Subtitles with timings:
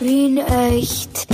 [0.00, 1.26] Wien echt.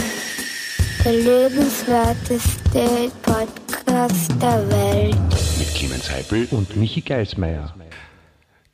[1.05, 5.17] Der lebenswerteste Podcast der Welt.
[5.59, 7.73] Mit Clemens Heipel und Michi Geismeier.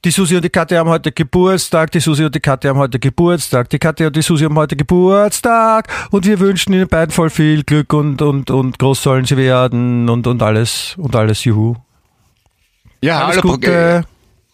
[0.04, 2.98] Die Susi und die Katja haben heute Geburtstag, die Susi und die Katja haben heute
[2.98, 7.30] Geburtstag, die Katja und die Susi haben heute Geburtstag und wir wünschen ihnen beiden voll
[7.30, 11.76] viel Glück und, und, und groß sollen sie werden und, und alles, und alles, juhu.
[13.02, 14.04] Ja, Alles hallo, Gute.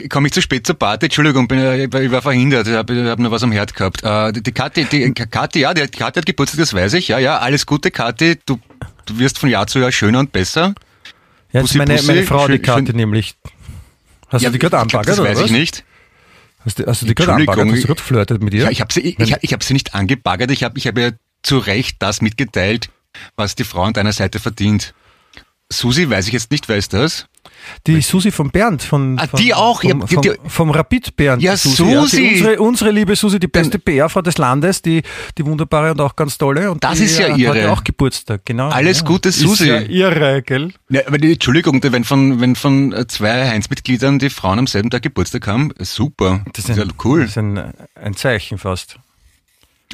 [0.09, 1.07] Komme ich zu spät zur Party?
[1.07, 4.03] Entschuldigung, bin, äh, ich war- verhindert, ich habe hab nur was am Herd gehabt.
[4.05, 7.18] Äh, die, die Kathi, die Kathi, ja, die Kathi hat Geburtstag, das weiß ich, ja,
[7.18, 8.58] ja, alles Gute, Kathi, du,
[9.07, 10.75] du wirst von Jahr zu Jahr schöner und besser.
[11.53, 13.35] Ja, Bussi, meine, Bussi, meine Frau, die schön- Katja schön- nämlich.
[14.29, 15.46] Hast ja, du die gerade anbaggert, Das oder weiß was?
[15.46, 15.85] ich nicht.
[16.64, 17.67] Hast du, hast du die gerade anbaggert?
[17.67, 18.64] Hast du ich- gerade flirtet mit ihr?
[18.64, 20.99] Ja, ich habe sie, ich, ich, ich hab sie nicht angebaggert, ich habe ich hab
[20.99, 22.91] ihr zu Recht das mitgeteilt,
[23.36, 24.93] was die Frau an deiner Seite verdient.
[25.72, 27.27] Susi, weiß ich jetzt nicht, wer ist das?
[27.87, 28.83] Die Susi von Bernd.
[28.83, 29.83] Von, Ah, von, die auch?
[29.83, 31.43] Vom, Ja, vom, die- vom Rapid Bernd.
[31.43, 31.85] Ja, die Susi.
[31.85, 35.03] die, unsere, unsere liebe Susi, die beste PR-Frau des Landes, die,
[35.37, 36.70] die wunderbare und auch ganz tolle.
[36.70, 37.51] Und Das die, ist ja äh, hat ihre.
[37.55, 38.69] heute auch Geburtstag, genau.
[38.69, 39.64] Alles Gute, Susi.
[39.64, 40.72] Ist ja irre, gell?
[40.89, 44.91] Ja, aber die, Entschuldigung, wenn von, wenn von äh, zwei Heinz-Mitgliedern die Frauen am selben
[44.91, 46.45] Tag Geburtstag haben, super.
[46.55, 47.20] Das ist, ja cool.
[47.23, 48.97] Das ist ein, ein Zeichen fast.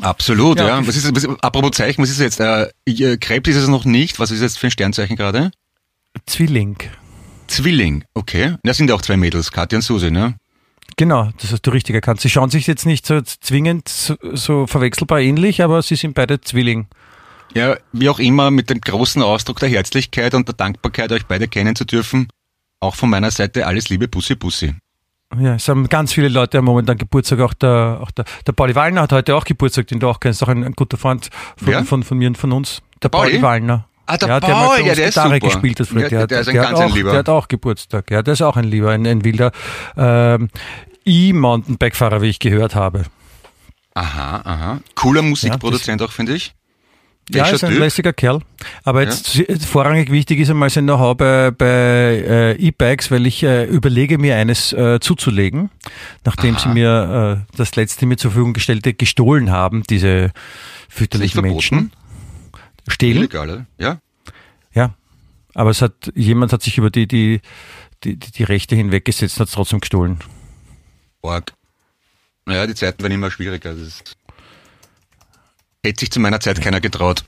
[0.01, 0.87] Absolut, Ja, ja.
[0.87, 2.41] Was ist, was, apropos Zeichen, was ist jetzt?
[2.41, 2.69] Äh,
[3.19, 4.19] Krebs ist es noch nicht.
[4.19, 5.51] Was ist jetzt für ein Sternzeichen gerade?
[6.27, 6.77] Zwilling.
[7.47, 8.57] Zwilling, okay.
[8.63, 10.37] Das sind ja auch zwei Mädels, Katja und Susi, ne?
[10.97, 12.21] Genau, das hast du richtig erkannt.
[12.21, 16.41] Sie schauen sich jetzt nicht so zwingend so, so verwechselbar ähnlich, aber sie sind beide
[16.41, 16.87] Zwilling.
[17.55, 21.49] Ja, wie auch immer, mit dem großen Ausdruck der Herzlichkeit und der Dankbarkeit, euch beide
[21.49, 22.29] kennen zu dürfen.
[22.81, 24.75] Auch von meiner Seite alles Liebe, Bussi, Bussi.
[25.39, 27.41] Ja, es haben ganz viele Leute haben momentan Geburtstag.
[27.41, 30.43] Auch der, auch der, der Pauli Wallner hat heute auch Geburtstag, den du auch kennst.
[30.43, 31.85] Auch ein, ein guter Freund von, Wer?
[31.85, 32.83] von, von mir und von uns.
[33.03, 33.31] Der Pauli?
[33.31, 33.89] Pauli Wallner.
[34.07, 35.49] Ah, der ja, der Paul, ja, der ist Gitarre super.
[35.49, 35.91] gespielt hat.
[35.91, 37.11] Ja, der, der ist ein der ganz hat ein auch, Lieber.
[37.11, 38.11] Der hat auch Geburtstag.
[38.11, 39.53] Ja, der ist auch ein Lieber, ein, ein wilder
[39.97, 40.51] ähm,
[41.07, 43.05] E-Mountainbike-Fahrer, wie ich gehört habe.
[43.95, 44.81] Aha, aha.
[44.95, 46.55] Cooler Musikproduzent auch, finde ich.
[47.31, 47.79] Ja, ist ein Typ?
[47.79, 48.41] lässiger Kerl.
[48.83, 53.43] Aber jetzt jetzt vorrangig wichtig ist einmal sein Know-how bei, bei äh, E-Bikes, weil ich
[53.43, 55.71] äh, überlege, mir eines äh, zuzulegen,
[56.25, 56.63] nachdem Aha.
[56.63, 60.33] sie mir äh, das letzte mir zur Verfügung gestellte gestohlen haben, diese
[60.91, 61.55] fürchterlichen verboten?
[61.55, 61.93] Menschen.
[62.89, 63.19] Stehlen?
[63.19, 63.67] Illegal, oder?
[63.79, 64.01] Ja.
[64.73, 64.95] Ja.
[65.55, 67.41] Aber es hat, jemand hat sich über die, die,
[68.03, 70.19] die, die, die Rechte hinweggesetzt und hat es trotzdem gestohlen.
[71.23, 71.53] Org.
[72.47, 73.73] Naja, die Zeiten werden immer schwieriger.
[73.73, 74.17] Das ist
[75.85, 77.25] Hätte sich zu meiner Zeit keiner getraut.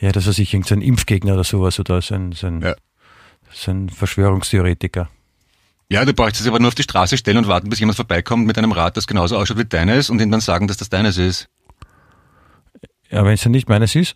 [0.00, 2.76] Ja, das war sicher irgendein Impfgegner oder sowas oder so ein, so ein, Ja.
[3.52, 5.10] so ein Verschwörungstheoretiker.
[5.90, 8.46] Ja, du brauchst es aber nur auf die Straße stellen und warten, bis jemand vorbeikommt
[8.46, 11.16] mit einem Rad, das genauso ausschaut wie deines und ihm dann sagen, dass das deines
[11.16, 11.48] ist.
[13.10, 14.14] Ja, wenn es ja nicht meines ist,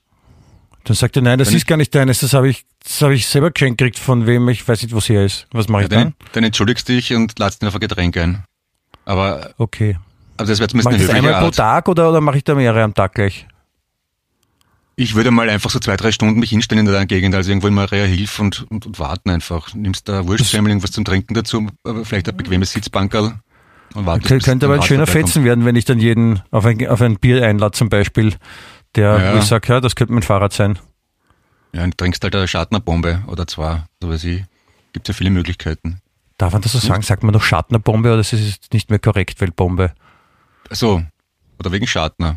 [0.85, 3.15] dann sagt er, nein, das Wenn ist gar nicht deines, das habe ich, das habe
[3.15, 5.47] ich selber geschenkt gekriegt, von wem ich weiß nicht, wo es her ist.
[5.53, 6.03] Was mache Ja, ich dann?
[6.05, 8.45] dann, dann entschuldigst dich und ladst ihn auf ein Getränk ein.
[9.05, 9.97] Aber, Okay.
[10.37, 11.57] aber das wäre zumindest Mache ich eine das höfliche einmal pro Art.
[11.57, 13.47] Tag oder, oder mache ich da mehrere am Tag gleich?
[14.95, 17.67] Ich würde mal einfach so zwei, drei Stunden mich hinstellen in der Gegend, also irgendwo
[17.67, 19.73] in Maria Hilf und, und, und warten einfach.
[19.75, 21.67] Nimmst da Wurstsemmel, irgendwas zum Trinken dazu,
[22.05, 23.39] vielleicht ein bequemes Sitzbankerl
[23.95, 24.29] und wartest.
[24.29, 25.07] Bis Könnte aber ein schöner.
[25.07, 28.35] Fetzen werden, wenn ich dann jeden auf ein, auf ein Bier einlade zum Beispiel,
[28.97, 29.35] der, Ja.
[29.35, 30.79] wo ich sage, ja, das könnte mein Fahrrad sein.
[31.73, 34.45] Ja, und trinkst halt eine Schartnerbombe oder zwei, so weiß ich.
[34.93, 36.01] Gibt ja viele Möglichkeiten.
[36.37, 37.03] Darf man das so sagen?
[37.03, 39.93] Sagt man noch Schartnerbombe oder ist es nicht mehr korrekt, weil Bombe?
[40.71, 41.03] So,
[41.59, 42.37] oder wegen Schartner.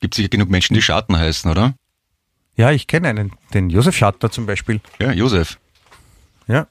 [0.00, 1.74] Gibt sicher genug Menschen, die Schartner heißen, oder?
[2.56, 4.80] Ja, ich kenne einen, den Josef Schartner zum Beispiel.
[4.98, 5.58] Ja, Josef.
[6.48, 6.66] Ja.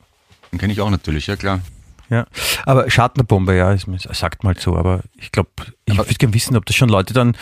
[0.51, 1.61] Den kenne ich auch natürlich, ja klar.
[2.09, 2.27] Ja,
[2.65, 5.49] aber Schartnerbombe, ja, ist, sagt mal so, aber ich glaube,
[5.85, 7.37] ich würde gerne wissen, ob das schon Leute dann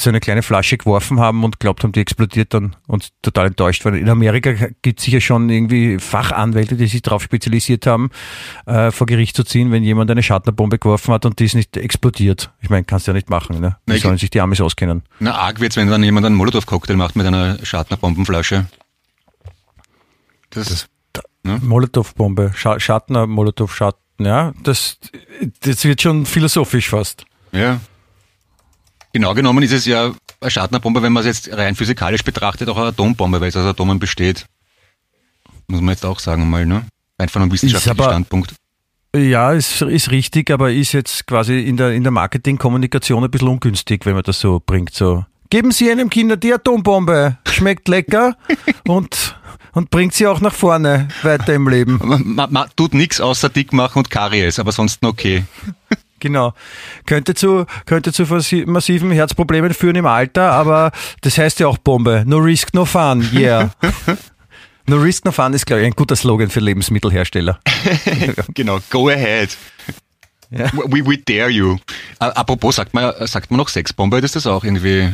[0.00, 3.84] so eine kleine Flasche geworfen haben und glaubt haben, die explodiert dann und total enttäuscht
[3.84, 3.94] waren.
[3.94, 8.10] In Amerika gibt es sicher schon irgendwie Fachanwälte, die sich darauf spezialisiert haben,
[8.66, 11.76] äh, vor Gericht zu ziehen, wenn jemand eine Schartnerbombe geworfen hat und die ist nicht
[11.76, 12.50] explodiert.
[12.60, 13.76] Ich meine, kannst du ja nicht machen, ne?
[13.86, 15.02] Wie sollen sich die Amis auskennen?
[15.20, 18.66] Na, arg wird's, wenn dann jemand einen Molotow-Cocktail macht mit einer Schartner-Bombenflasche.
[20.50, 20.88] Das,
[21.42, 24.98] Molotow-Bombe, Scha Schartner, Molotow, Schartner, ja, das,
[25.60, 27.24] das wird schon philosophisch fast.
[27.52, 27.80] ja.
[29.18, 32.76] Genau genommen ist es ja eine Schartnerbombe, wenn man es jetzt rein physikalisch betrachtet, auch
[32.76, 34.46] eine Atombombe, weil es aus Atomen besteht.
[35.66, 36.84] Muss man jetzt auch sagen mal, ne?
[37.16, 38.54] Einem wissenschaftlichen aber- Standpunkt.
[39.16, 43.48] Ja, ist, ist richtig, aber ist jetzt quasi in der, in der Marketingkommunikation ein bisschen
[43.48, 44.94] ungünstig, wenn man das so bringt.
[44.94, 48.36] So, geben Sie einem Kinder die Atombombe, schmeckt lecker
[48.86, 49.36] und,
[49.72, 51.98] und bringt sie auch nach vorne weiter im Leben.
[52.04, 55.42] Man, man, man tut nichts außer dick machen und Karies, aber sonst okay.
[56.20, 56.54] Genau.
[57.06, 58.24] Könnte zu, könnte zu
[58.66, 62.24] massiven Herzproblemen führen im Alter, aber das heißt ja auch Bombe.
[62.26, 63.28] No risk, no fun.
[63.32, 63.70] Yeah.
[64.86, 67.60] no risk, no fun ist, glaube ich, ein guter Slogan für Lebensmittelhersteller.
[68.54, 69.56] genau, go ahead.
[70.50, 70.70] Ja.
[70.72, 71.76] We, we dare you.
[72.18, 74.20] Apropos, sagt man, sagt man noch Sexbombe?
[74.20, 75.12] Das ist das auch irgendwie.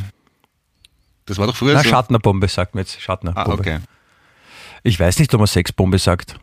[1.26, 1.88] Das war doch früher Na, so.
[1.88, 3.00] Schattnerbombe sagt man jetzt.
[3.00, 3.50] Schattnerbombe.
[3.50, 3.78] Ah, okay.
[4.82, 6.36] Ich weiß nicht, ob man Sexbombe sagt.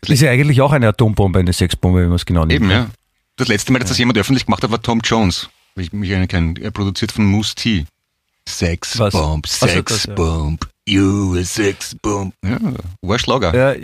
[0.00, 2.62] Das ist ja eigentlich auch eine Atombombe, eine Sexbombe, wenn man es genau nimmt.
[2.62, 2.88] Eben, ja.
[3.36, 5.48] Das letzte Mal, dass das jemand öffentlich gemacht hat, war Tom Jones.
[5.76, 6.56] Ich mich erinnern.
[6.56, 7.84] Er produziert von Moose T.
[8.48, 9.62] Sexbomb, Was?
[9.62, 10.14] Also das, ja.
[10.14, 12.34] Sexbomb, you a Sexbomb.
[12.44, 12.58] Ja,
[13.00, 13.54] war ein Schlager.
[13.54, 13.74] Ja,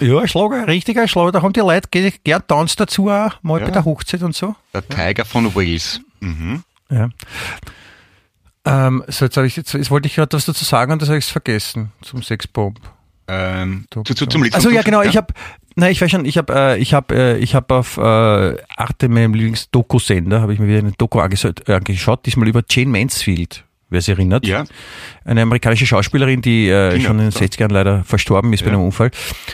[0.00, 1.32] ja, Schlager, richtiger Schlager.
[1.32, 3.66] Da haben die Leute ge- gern Tanz dazu auch, mal Ja.
[3.66, 4.54] bei der Hochzeit und so.
[4.72, 6.00] Der Tiger von Wales.
[6.20, 6.62] Mhm.
[6.90, 7.08] Ja.
[8.64, 11.18] Ähm, so, jetzt, ich, jetzt, jetzt wollte ich gerade was dazu sagen und das habe
[11.18, 12.78] ich vergessen zum Sexbomb.
[13.26, 14.54] Ähm, zu, zu, zum Lied.
[14.54, 15.02] Also ja, genau.
[15.02, 15.34] Ich habe,
[15.78, 16.24] nein, ich weiß schon.
[16.24, 20.58] Ich habe, äh, ich habe, äh, ich habe auf äh, Arte meinem Lieblings-Doku-Sender habe ich
[20.58, 22.26] mir wieder eine Doku angeschaut, äh, angeschaut.
[22.26, 23.64] Diesmal über Jane Mansfield.
[23.90, 24.46] Wer sich erinnert?
[24.46, 24.64] Ja,
[25.24, 27.40] Eine amerikanische Schauspielerin, die äh, Genau, schon in den so.
[27.40, 28.74] 60ern leider verstorben ist bei Ja.
[28.74, 29.10] einem Unfall,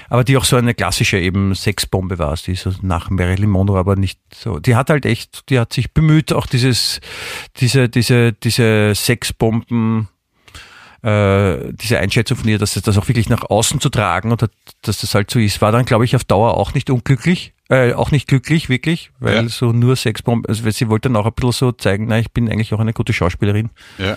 [0.09, 2.35] aber die auch so eine klassische eben Sexbombe war.
[2.45, 4.59] Die ist so nach Marilyn Monroe, aber nicht so.
[4.59, 7.01] Die hat halt echt, die hat sich bemüht, auch dieses,
[7.59, 10.09] diese, diese, diese Sexbomben,
[11.05, 14.51] äh, diese Einschätzung von ihr, dass das auch wirklich nach außen zu tragen und hat,
[14.83, 17.53] dass das halt so ist, war dann, glaube ich, auf Dauer auch nicht unglücklich.
[17.71, 19.49] Äh, auch nicht glücklich, wirklich, weil Ja.
[19.49, 22.51] so nur Sexbomben, also sie wollte dann auch ein bisschen so zeigen, na, ich bin
[22.51, 23.71] eigentlich auch eine gute Schauspielerin.
[23.99, 24.17] ja.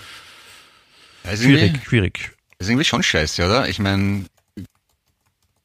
[1.23, 2.31] Irgendwie, Schwierig, schwierig.
[2.57, 3.67] das ist irgendwie schon scheiße, oder?
[3.67, 4.25] Ich meine,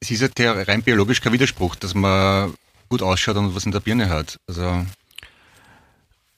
[0.01, 2.53] es ist ja der rein biologisch kein Widerspruch, dass man
[2.89, 4.39] gut ausschaut und was in der Birne hat.
[4.49, 4.85] Also,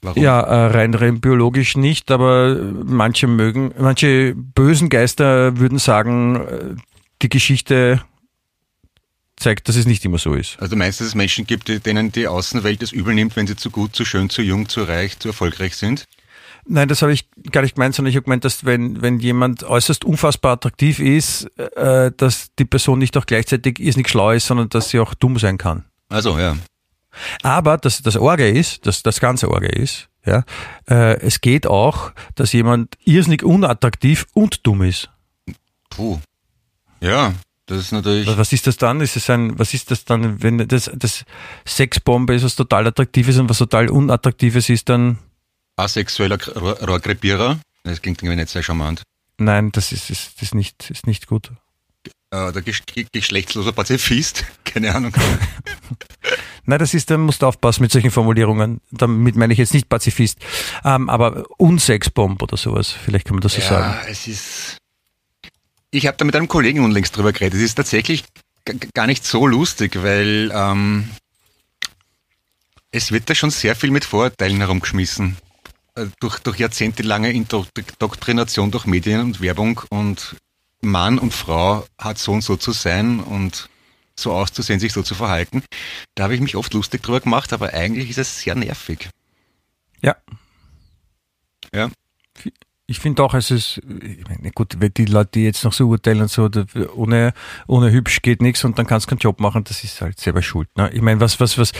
[0.04, 0.22] warum?
[0.22, 2.54] Ja, äh, rein, rein biologisch nicht, aber
[2.84, 6.74] manche mögen, manche bösen Geister würden sagen, äh,
[7.22, 8.02] die Geschichte
[9.36, 10.56] zeigt, dass es nicht immer so ist.
[10.60, 13.56] Also du meinst, dass es Menschen gibt, denen die Außenwelt das übel nimmt, wenn sie
[13.56, 16.04] zu gut, zu schön, zu jung, zu reich, zu erfolgreich sind?
[16.66, 19.64] Nein, das habe ich gar nicht gemeint, sondern ich habe gemeint, dass wenn, wenn jemand
[19.64, 24.70] äußerst unfassbar attraktiv ist, äh, dass die Person nicht auch gleichzeitig irrsinnig schlau ist, sondern
[24.70, 25.84] dass sie auch dumm sein kann.
[26.08, 26.56] Also, ja.
[27.42, 30.44] Aber das, das Orge ist, das, das ganze Orge ist, ja,
[30.88, 35.10] äh, es geht auch, dass jemand irrsinnig unattraktiv und dumm ist.
[35.90, 36.18] Puh.
[37.00, 37.34] Ja,
[37.66, 38.26] das ist natürlich.
[38.36, 39.00] Was ist das dann?
[39.00, 41.24] Ist es ein, was ist das dann, wenn das, das
[41.66, 45.18] Sexbombe ist was total Attraktives und was total Unattraktives ist, dann,
[45.76, 47.58] asexueller Rohrkrepierer.
[47.82, 49.02] Das klingt irgendwie nicht sehr charmant.
[49.38, 51.52] nein, das ist, ist, ist nicht, ist nicht gut.
[52.30, 54.44] Äh, der Gesch ge- geschlechtsloser Pazifist.
[54.64, 55.12] Keine Ahnung.
[56.66, 58.80] Nein, das ist, da musst du aufpassen mit solchen Formulierungen.
[58.90, 60.38] Damit meine ich jetzt nicht Pazifist.
[60.84, 63.94] Ähm, aber Unsexbomb oder sowas, vielleicht kann man das so sagen.
[64.02, 64.76] ja, es ist.
[65.90, 67.54] Ich habe da mit einem Kollegen unlängst drüber geredet.
[67.58, 68.24] Es ist tatsächlich
[68.94, 71.10] gar nicht so lustig, weil ähm,
[72.90, 75.36] es wird da schon sehr viel mit Vorurteilen herumgeschmissen.
[75.94, 80.34] Äh, Durch, durch jahrzehntelange Indoktrination durch Medien und Werbung und
[80.84, 83.68] Mann und Frau hat so und so zu sein und
[84.16, 85.62] so auszusehen, sich so zu verhalten.
[86.14, 89.08] Da habe ich mich oft lustig drüber gemacht, aber eigentlich ist es sehr nervig.
[90.02, 90.14] Ja.
[91.74, 91.90] Ja.
[92.86, 95.88] Ich finde auch, es ist, ich meine, gut, wenn die Leute, die jetzt noch so
[95.88, 96.50] urteilen und so,
[96.94, 97.32] ohne,
[97.66, 100.42] ohne hübsch geht nichts und dann kannst du keinen Job machen, das ist halt selber
[100.42, 100.68] schuld.
[100.76, 100.90] Ne?
[100.92, 101.72] Ich meine, was, was, was,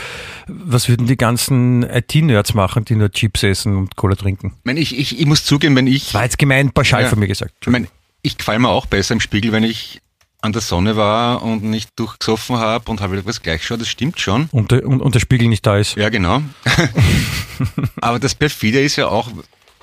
[0.47, 4.53] was würden die ganzen IT-Nerds machen, die nur Chips essen und Cola trinken?
[4.57, 7.09] Ich, meine, ich, ich, ich muss zugeben, wenn ich War jetzt gemein pauschal Ja.
[7.09, 7.53] von mir gesagt.
[7.61, 7.87] Ich meine,
[8.25, 10.01] ich gefalle mir auch besser im Spiegel, wenn ich
[10.41, 14.19] an der Sonne war und nicht durchgesoffen habe und habe was gleich geschaut, das stimmt
[14.19, 14.47] schon.
[14.51, 15.95] Und, der- und, und der Spiegel nicht da ist.
[15.95, 16.41] Ja, genau.
[18.01, 19.29] Aber das Perfide ist ja auch,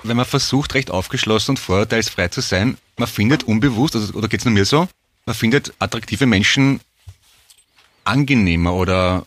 [0.03, 4.45] wenn man versucht, recht aufgeschlossen und vorurteilsfrei zu sein, man findet unbewusst, also, oder geht's
[4.45, 4.87] nur mir so,
[5.25, 6.79] man findet attraktive Menschen
[8.05, 9.25] angenehmer oder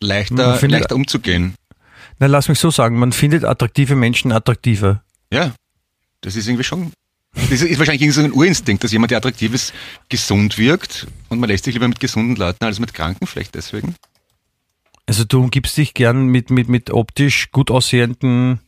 [0.00, 1.54] leichter, findet- leichter umzugehen.
[2.18, 5.02] Na, lass mich so sagen, man findet attraktive Menschen attraktiver.
[5.32, 5.52] Ja,
[6.20, 6.92] das ist irgendwie schon.
[7.34, 9.72] Das ist wahrscheinlich irgendwie so ein Urinstinkt, dass jemand, der attraktiv ist,
[10.08, 13.94] gesund wirkt und man lässt sich lieber mit gesunden Leuten als mit Kranken, vielleicht deswegen.
[15.06, 18.60] Also du umgibst dich gern mit, mit, mit optisch gut aussehenden,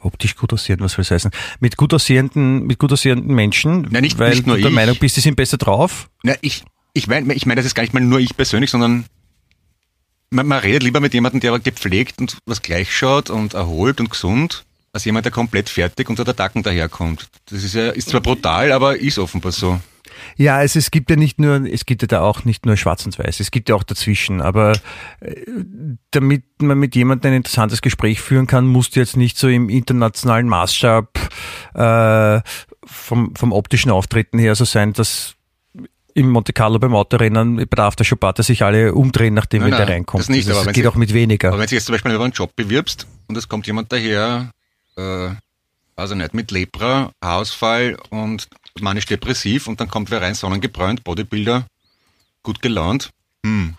[0.00, 1.30] optisch gut aussehenden, was soll das heißen?
[1.60, 4.74] Mit gut aussehenden, mit gut aussehenden Menschen, Nein, nicht- weil nicht nur du der ich.
[4.76, 6.08] Meinung bist, die sind besser drauf.
[6.22, 9.06] Na, ich, ich meine, ich meine, das ist gar nicht mal nur ich persönlich, sondern
[10.30, 14.10] man, man redet lieber mit jemandem, der gepflegt und was gleich schaut und erholt und
[14.10, 17.28] gesund, als jemand, der komplett fertig unter der Tacken daherkommt.
[17.46, 19.80] Das ist ja, ist zwar brutal, aber ist offenbar so.
[20.36, 23.04] Ja, es, es gibt ja nicht nur, es gibt ja da auch nicht nur schwarz
[23.06, 24.72] und weiß, es gibt ja auch dazwischen, aber
[25.20, 25.34] äh,
[26.10, 29.68] damit man mit jemandem ein interessantes Gespräch führen kann, musst du jetzt nicht so im
[29.70, 31.18] internationalen Maßstab
[31.74, 32.40] äh,
[32.84, 35.34] vom, vom optischen Auftreten her so sein, dass
[36.14, 39.88] im Monte Carlo beim Autorennen bei der Aftershow-Party sich alle umdrehen, nachdem Nein, der nein,
[39.88, 40.20] reinkommt.
[40.20, 41.48] das nicht, Also aber geht sie- auch mit weniger.
[41.48, 44.50] Aber wenn du jetzt zum Beispiel über einen Job bewirbst und es kommt jemand daher,
[44.96, 45.30] äh,
[45.96, 48.48] also nicht mit Lepra, Haarausfall und
[48.80, 51.66] manisch depressiv und dann kommt wer rein, sonnengebräunt, Bodybuilder,
[52.42, 53.10] gut gelaunt.
[53.44, 53.74] Hm.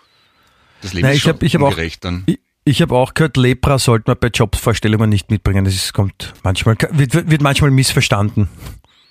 [0.80, 2.22] Das Leben Nein, ist ich hab- ich hab auch- dann.
[2.26, 5.66] Ich, Ich habe auch gehört, Lepra sollte man bei Jobsvorstellungen nicht mitbringen.
[5.66, 8.48] Das ist, kommt manchmal, wird, wird manchmal missverstanden.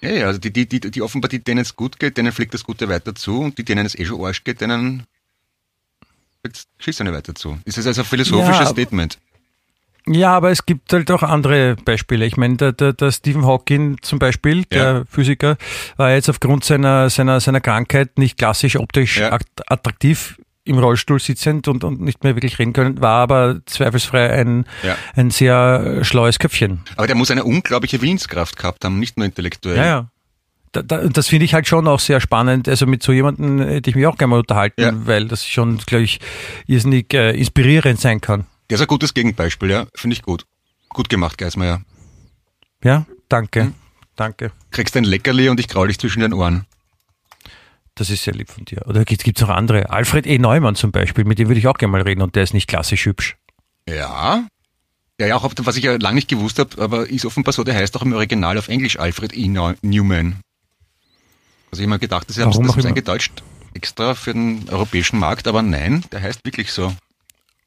[0.02, 2.54] Ja, ja, also die, die, die, die offenbar, die, denen es gut geht, denen fliegt
[2.56, 5.04] das Gute weiter zu und die, denen es eh schon Arsch geht, denen
[6.42, 7.58] das Geschissene weiter zu.
[7.66, 9.18] Das ist also ein philosophisches Ja, Statement.
[10.08, 12.26] Ja, aber es gibt halt auch andere Beispiele.
[12.26, 15.04] Ich meine, der, der, der Stephen Hawking zum Beispiel, der Ja.
[15.10, 15.56] Physiker,
[15.96, 19.32] war jetzt aufgrund seiner, seiner, seiner Krankheit nicht klassisch optisch Ja.
[19.32, 24.30] att- attraktiv im Rollstuhl sitzend und, und nicht mehr wirklich reden können, war aber zweifelsfrei
[24.32, 24.96] ein, Ja.
[25.16, 26.82] ein sehr äh, schlaues Köpfchen.
[26.98, 29.78] Aber der muss eine unglaubliche Willenskraft gehabt haben, nicht nur intellektuell.
[29.78, 30.08] Ja, ja.
[30.74, 32.68] Da, da, und das finde ich halt schon auch sehr spannend.
[32.68, 34.92] Also mit so jemandem hätte ich mich auch gerne mal unterhalten, Ja.
[35.06, 36.20] weil das schon, glaube ich,
[36.66, 38.46] irrsinnig äh, inspirierend sein kann.
[38.70, 39.88] Der ist ein gutes Gegenbeispiel, ja.
[39.96, 40.46] Finde ich gut.
[40.89, 41.82] Gut gemacht, Geismeier.
[42.84, 43.63] Ja, danke.
[43.63, 43.75] Hm.
[44.15, 44.51] Danke.
[44.72, 46.65] Kriegst ein Leckerli und ich kraul dich zwischen den Ohren.
[47.96, 48.84] Das ist sehr lieb von dir.
[48.88, 49.89] Oder gibt es noch andere?
[49.89, 50.39] Alfred E.
[50.39, 52.67] Neumann zum Beispiel, mit dem würde ich auch gerne mal reden und der ist nicht
[52.67, 53.38] klassisch hübsch.
[53.88, 54.48] Ja.
[55.20, 57.75] Ja, ja, auch, was ich ja lange nicht gewusst habe, aber ist offenbar so, der
[57.75, 59.48] heißt auch im Original auf Englisch Alfred E.
[59.48, 60.39] Newman.
[61.72, 62.86] Also ich habe mir gedacht, das haben immer?
[62.86, 63.43] eingedeutscht
[63.74, 66.93] extra für den europäischen Markt, aber nein, der heißt wirklich so.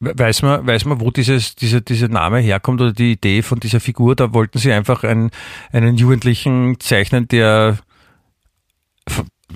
[0.00, 3.60] We- Weiß man, weiß man, wo dieses, dieser, dieser Name herkommt oder die Idee von
[3.60, 4.14] dieser Figur?
[4.14, 5.30] Da wollten sie einfach einen,
[5.72, 7.78] einen Jugendlichen zeichnen, der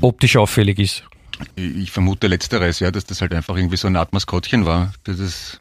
[0.01, 1.05] optisch auffällig ist.
[1.57, 5.61] Ich vermute letzteres, ja, dass das halt einfach irgendwie so eine Art Maskottchen war das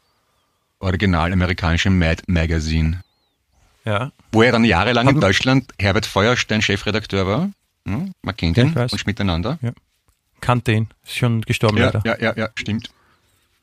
[0.79, 3.01] original amerikanische Mad Magazine.
[3.85, 4.11] Ja.
[4.31, 7.49] Wo er dann jahrelang in Aber- Deutschland Herbert Feuerstein Chefredakteur war.
[7.85, 9.57] Hm, man kennt Ja, ihn und miteinander.
[10.41, 10.87] Kannte ihn.
[11.03, 12.01] Ist schon gestorben Ja, leider.
[12.05, 12.91] ja, ja, ja, stimmt.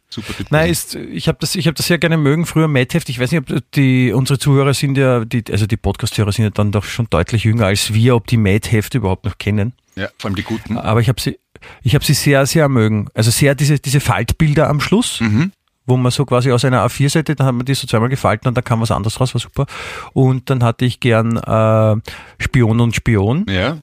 [0.09, 0.47] Super Typ.
[0.51, 2.47] Nein, ist, ich habe das, ich habe das sehr gerne mögen.
[2.47, 3.09] Früher Madheft.
[3.09, 6.51] Ich weiß nicht, ob die unsere Zuhörer sind ja, die, also die Podcast-Hörer sind ja
[6.51, 9.73] dann doch schon deutlich jünger als wir, ob die Madhefte überhaupt noch kennen.
[9.97, 10.79] ja, vor allem die guten.
[10.79, 11.39] Aber ich habe sie,
[11.83, 13.09] ich habe sie sehr, sehr mögen.
[13.15, 15.51] Also sehr diese, diese Faltbilder am Schluss, Mhm.
[15.87, 18.55] wo man so quasi aus einer A4-Seite, dann hat man die so zweimal gefalten und
[18.57, 19.67] dann kam was anderes raus, war super.
[20.13, 21.97] Und dann hatte ich gern äh,
[22.43, 23.79] Spion und Spion, Ja,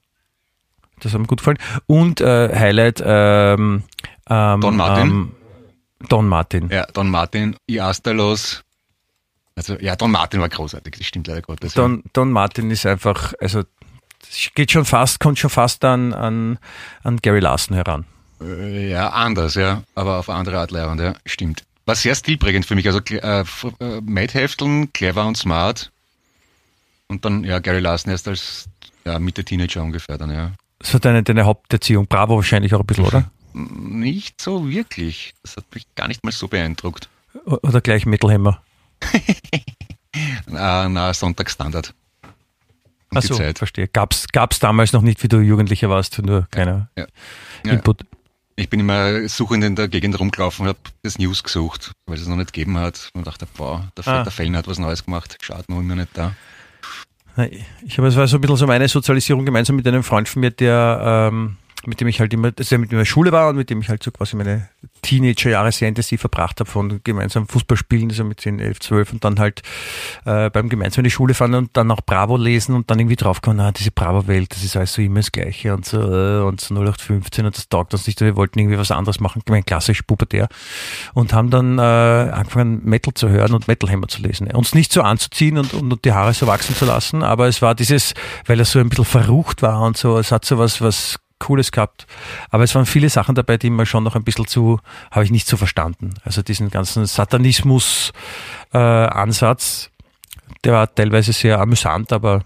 [1.00, 1.58] das hat mir gut gefallen.
[1.86, 3.82] Und äh, Highlight ähm,
[4.30, 5.08] ähm, Don Martin.
[5.10, 5.30] Ähm,
[6.08, 6.68] Don Martin.
[6.70, 8.62] ja, Don Martin, Iastalos.
[9.56, 11.74] Also, ja, Don Martin war großartig, das stimmt leider Gottes.
[11.74, 13.62] Don, Don Martin ist einfach, also
[14.54, 16.58] geht schon fast, kommt schon fast an, an,
[17.02, 18.04] an Gary Larson heran.
[18.40, 21.62] Äh, Ja, anders, ja, aber auf eine andere Art leibend, ja, stimmt.
[21.86, 23.44] War sehr stilprägend für mich, also äh, äh,
[24.02, 25.92] Mad-Hefteln, clever und smart.
[27.08, 28.66] Und dann, ja, Gary Larson erst als
[29.04, 30.52] ja, Mitte Teenager ungefähr dann, ja.
[30.90, 32.06] War deine, deine Haupterziehung.
[32.06, 33.30] Bravo wahrscheinlich auch ein bisschen, oder?
[33.54, 35.32] Nicht so wirklich.
[35.42, 37.08] Das hat mich gar nicht mal so beeindruckt.
[37.44, 38.62] Oder gleich Metal Hammer.
[40.46, 41.94] Na, na Sonntagsstandard.
[43.12, 43.86] Die Achso, verstehe.
[43.88, 47.06] Gab's, gab's damals noch nicht, wie du Jugendlicher warst, nur keiner Ja.
[47.64, 47.72] Ja.
[47.72, 48.02] Input.
[48.56, 52.22] Ich bin immer suchend in der Gegend rumgelaufen und habe das News gesucht, weil es
[52.22, 53.10] es noch nicht gegeben hat.
[53.14, 54.22] Und dachte, boah, der, Ah.
[54.22, 55.36] der Fellner hat was Neues gemacht.
[55.40, 56.34] Schaut nur immer nicht da.
[57.82, 60.38] Ich habe, es war so ein bisschen so meine Sozialisierung gemeinsam mit einem Freund von
[60.40, 63.56] mir, der, ähm, mit dem ich halt immer, also mit in der Schule war und
[63.56, 64.68] mit dem ich halt so quasi meine
[65.02, 69.38] Teenagerjahre sehr intensiv verbracht habe von gemeinsam Fußballspielen, also mit 10, 11, 12 und dann
[69.38, 69.62] halt
[70.24, 73.16] äh, beim gemeinsam in die Schule fahren und dann auch Bravo lesen und dann irgendwie
[73.16, 76.60] draufkommen, ah, diese Bravo-Welt, das ist alles so immer das Gleiche und so, äh, und
[76.60, 80.02] so 0815 und das taugt uns nicht, wir wollten irgendwie was anderes machen, ich klassisch
[80.02, 80.48] pubertär
[81.12, 84.50] und haben dann äh, angefangen Metal zu hören und Metal Hammer zu lesen.
[84.50, 87.62] Uns nicht so anzuziehen und, und, und die Haare so wachsen zu lassen, aber es
[87.62, 88.14] war dieses,
[88.46, 91.72] weil er so ein bisschen verrucht war und so, es hat so was, was Cooles
[91.72, 92.06] gehabt.
[92.50, 95.30] Aber es waren viele Sachen dabei, die mir schon noch ein bisschen zu, habe ich
[95.30, 96.14] nicht so verstanden.
[96.24, 97.06] Also diesen ganzen
[98.72, 99.90] Satanismus-Ansatz,
[100.64, 102.42] der war teilweise sehr amüsant, aber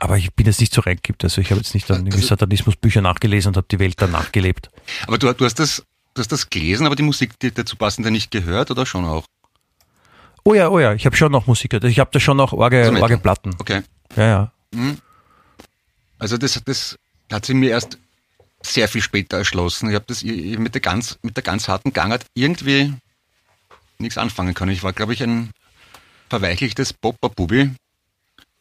[0.00, 1.22] aber ich bin jetzt nicht so reingegibt.
[1.22, 4.32] Also ich habe jetzt nicht dann irgendwie Also- Satanismusbücher nachgelesen und habe die Welt danach
[4.32, 4.68] gelebt.
[5.06, 8.10] Aber du, du, hast das, du hast das gelesen, aber die Musik, die dazu passende
[8.10, 9.24] nicht gehört oder schon auch?
[10.44, 11.84] Oh ja, oh ja, ich habe schon noch Musik gehört.
[11.84, 13.02] Ich habe da schon noch Orge, Also Metal.
[13.04, 13.54] Orgeplatten.
[13.60, 13.82] Okay.
[14.16, 14.50] Ja, ja.
[16.18, 16.98] Also das, das
[17.32, 17.98] hat sie mir erst
[18.62, 19.88] sehr viel später erschlossen.
[19.88, 22.92] Ich habe das mit der ganz, mit der ganz harten Gangart irgendwie
[23.98, 24.72] nichts anfangen können.
[24.72, 25.50] Ich war, glaube ich, ein
[26.28, 27.70] verweichlichtes Popper-Bubi.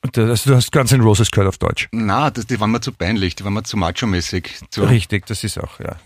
[0.02, 1.88] Also du hast Guns N' Roses gehört auf Deutsch.
[1.92, 4.50] Na, das, die waren mir zu peinlich, die waren mir zu macho-mäßig.
[4.78, 5.98] Richtig, das ist auch, ja.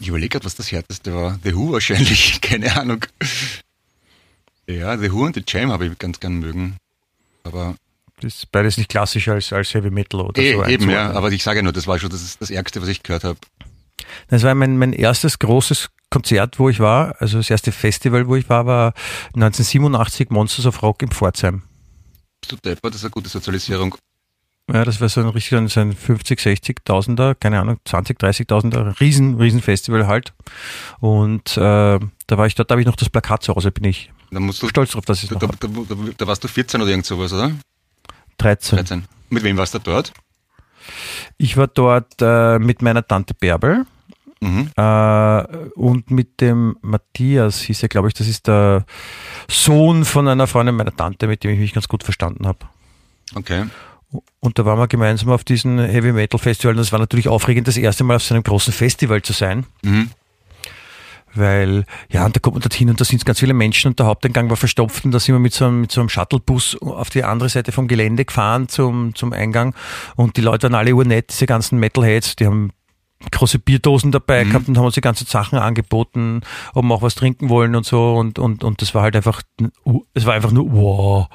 [0.00, 1.38] ich überlege gerade, was das härteste war.
[1.44, 3.06] The Who wahrscheinlich, keine Ahnung.
[4.66, 6.76] Ja, The Who und The Jam habe ich ganz gern mögen.
[7.44, 7.76] Aber
[8.20, 10.64] Das ist beides nicht klassisch als, als Heavy Metal oder eh, so.
[10.64, 11.10] eben, ja.
[11.12, 13.38] Aber ich sage ja nur, das war schon das, das Ärgste, was ich gehört habe.
[14.28, 17.14] Das war mein, mein erstes großes Konzert, wo ich war.
[17.20, 18.94] Also das erste Festival, wo ich war, war
[19.34, 21.62] 1987 Monsters of Rock im Pforzheim.
[22.40, 23.96] Bist du deppert, das ist eine gute Sozialisierung.
[24.72, 29.36] Ja, das war so ein richtiger, so ein 50, 60.000er, keine Ahnung, 20, 30.000er, riesen,
[29.36, 30.32] riesen Festival halt.
[31.00, 33.84] Und äh, da war ich dort, da habe ich noch das Plakat zu Hause, bin
[33.84, 36.80] ich Da musst du, stolz drauf, dass ich da, da, da, da warst du 14
[36.80, 37.52] oder irgend sowas, oder?
[38.40, 38.76] 13.
[38.78, 39.04] 13.
[39.30, 40.12] Mit wem warst du dort?
[41.38, 43.86] Ich war dort äh, mit meiner Tante Bärbel
[44.42, 44.70] Mhm.
[44.74, 45.42] äh,
[45.74, 48.86] und mit dem Matthias, hieß er, glaube ich, das ist der
[49.50, 52.60] Sohn von einer Freundin meiner Tante, mit dem ich mich ganz gut verstanden habe.
[53.34, 53.66] Okay.
[54.40, 57.68] Und da waren wir gemeinsam auf diesem Heavy Metal Festival und das war natürlich aufregend,
[57.68, 59.66] das erste Mal auf so einem großen Festival zu sein.
[59.82, 60.10] Mhm.
[61.34, 64.06] Weil, ja, und da kommt man dorthin und da sind ganz viele Menschen und der
[64.06, 67.10] Haupteingang war verstopft und da sind wir mit so einem, mit so einem Shuttlebus auf
[67.10, 69.74] die andere Seite vom Gelände gefahren zum, zum Eingang.
[70.16, 72.72] Und die Leute waren alle urnett, diese ganzen Metalheads, die haben
[73.30, 76.40] große Bierdosen dabei gehabt und haben uns die ganzen Sachen angeboten,
[76.72, 78.14] ob wir auch was trinken wollen und so.
[78.14, 79.42] Und, und, und das war halt einfach,
[80.14, 81.28] es war einfach nur, wow,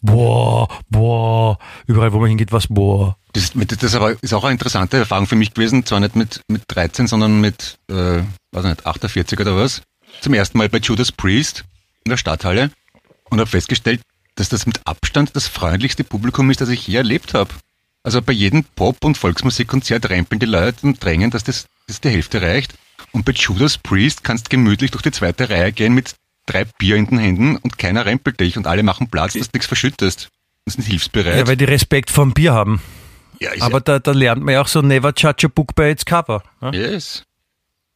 [0.00, 3.16] boah, boah, überall wo man hingeht, was boah.
[3.32, 7.06] Das, das ist auch eine interessante Erfahrung für mich gewesen, zwar nicht mit, mit 13,
[7.06, 9.82] sondern mit, äh, weiß nicht, 48 oder was.
[10.20, 11.64] Zum ersten Mal bei Judas Priest
[12.04, 12.70] in der Stadthalle
[13.30, 14.00] und habe festgestellt,
[14.34, 17.50] dass das mit Abstand das freundlichste Publikum ist, das ich je erlebt habe.
[18.02, 22.08] Also bei jedem Pop- und Volksmusikkonzert rempeln die Leute und drängen, dass das, das die
[22.08, 22.74] Hälfte reicht.
[23.12, 26.14] Und bei Judas Priest kannst du gemütlich durch die zweite Reihe gehen mit
[26.48, 29.56] drei Bier in den Händen und keiner rempelt dich und alle machen Platz, dass du
[29.56, 30.28] nichts verschüttest.
[30.64, 31.36] Und sind hilfsbereit.
[31.36, 32.80] Ja, weil die Respekt vor dem Bier haben.
[33.40, 36.04] Ja, Aber da, da lernt man ja auch so never judge a book by its
[36.04, 36.42] cover.
[36.60, 36.70] ne?
[36.74, 37.24] ja, yes.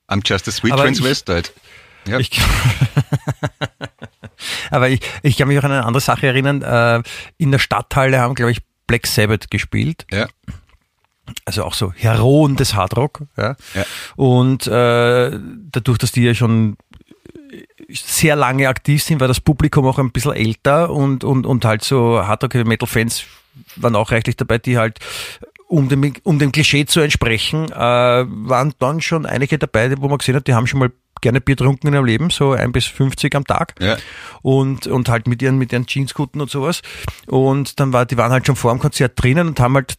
[0.09, 1.50] I'm just a sweet transvestite.
[2.06, 2.18] Ja.
[2.18, 2.30] Ich,
[4.71, 6.62] aber ich, ich kann mich auch an eine andere Sache erinnern.
[6.62, 7.02] Äh,
[7.38, 10.06] in der Stadthalle haben, glaube ich, Black Sabbath gespielt.
[10.11, 10.28] Ja.
[11.44, 13.23] Also auch so Heroen des Hardrock.
[13.37, 13.56] Ja.
[13.75, 13.85] Ja.
[14.16, 15.38] Und äh,
[15.71, 16.76] dadurch, dass die ja schon
[17.92, 21.82] sehr lange aktiv sind, war das Publikum auch ein bisschen älter und, und, und halt
[21.82, 23.25] so Hardrock-Metal-Fans
[23.76, 24.99] waren auch reichlich dabei, die halt
[25.68, 30.18] um dem, um dem Klischee zu entsprechen, äh, waren dann schon einige dabei, wo man
[30.18, 32.84] gesehen hat, die haben schon mal gerne Bier getrunken in ihrem Leben, so ein bis
[32.84, 33.96] 50 am Tag Ja.
[34.42, 36.82] und, und halt mit ihren, mit ihren Jeanskutten und sowas.
[37.26, 39.94] Und dann war, die waren halt schon vor dem Konzert drinnen und haben halt,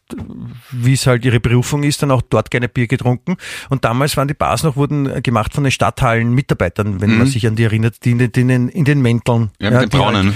[0.70, 3.36] wie es halt ihre Berufung ist, dann auch dort gerne Bier getrunken.
[3.70, 7.46] Und damals waren die Bars noch, wurden gemacht von den Stadthallen Mitarbeitern, wenn man sich
[7.46, 9.50] an die erinnert, die in den, in den, in den Mänteln.
[9.58, 10.34] Ja, mit den die halt- Braunen.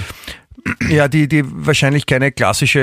[0.89, 2.79] ja, die, die wahrscheinlich keine klassische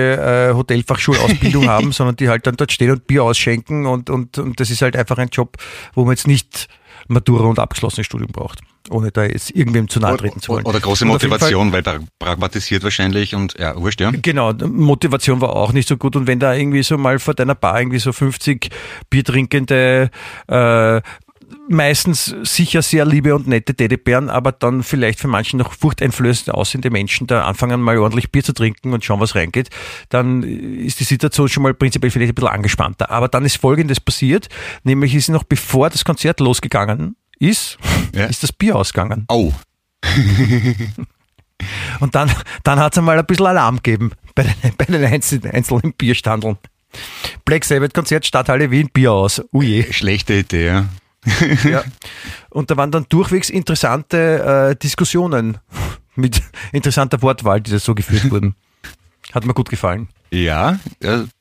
[0.51, 4.59] äh, Hotelfachschulausbildung haben, sondern die halt dann dort stehen und Bier ausschenken und, und, und
[4.61, 5.57] das ist halt einfach ein Job,
[5.95, 6.69] wo man jetzt nicht
[7.09, 10.65] Matura und abgeschlossenes Studium braucht, ohne da jetzt irgendwem zu nahe treten zu wollen.
[10.67, 14.11] Oder große jeden Fall- Motivation, weil pra- pragmatisiert wahrscheinlich und ja, wurscht, ja.
[14.11, 16.17] Genau, Motivation war auch nicht so gut.
[16.17, 18.71] Und wenn da irgendwie so mal vor deiner Bar irgendwie so 50
[19.11, 20.11] Biertrinkende,
[20.49, 21.01] äh,
[21.69, 26.91] meistens sicher sehr liebe und nette Teddybären, aber dann vielleicht für manchen noch furchteinflößend aussehende
[26.91, 29.71] Menschen da anfangen mal ordentlich Bier zu trinken und schauen, was reingeht,
[30.09, 33.11] dann ist die Situation schon mal prinzipiell vielleicht ein bisschen angespannter.
[33.11, 34.49] Aber dann ist Folgendes passiert,
[34.85, 37.79] nämlich ist noch bevor das Konzert losgegangen ist,
[38.15, 38.27] Ja.
[38.27, 39.25] ist das Bier ausgegangen.
[39.29, 39.53] Oh,
[42.01, 42.31] Und dann,
[42.65, 46.59] dann hat es einmal ein bisschen Alarm gegeben bei den, bei den einzelnen, einzelnen Bierstandeln.
[47.45, 49.43] Black Sabbath Konzert Stadthalle Wien Bier aus.
[49.53, 49.91] Oh je.
[49.93, 50.85] schlechte Idee, ja.
[51.65, 51.83] Ja.
[52.51, 55.59] Und da waren dann durchwegs interessante äh, Diskussionen
[56.15, 58.55] mit interessanter Wortwahl, die da so geführt wurden.
[59.33, 60.09] Hat mir gut gefallen.
[60.31, 60.79] Ja,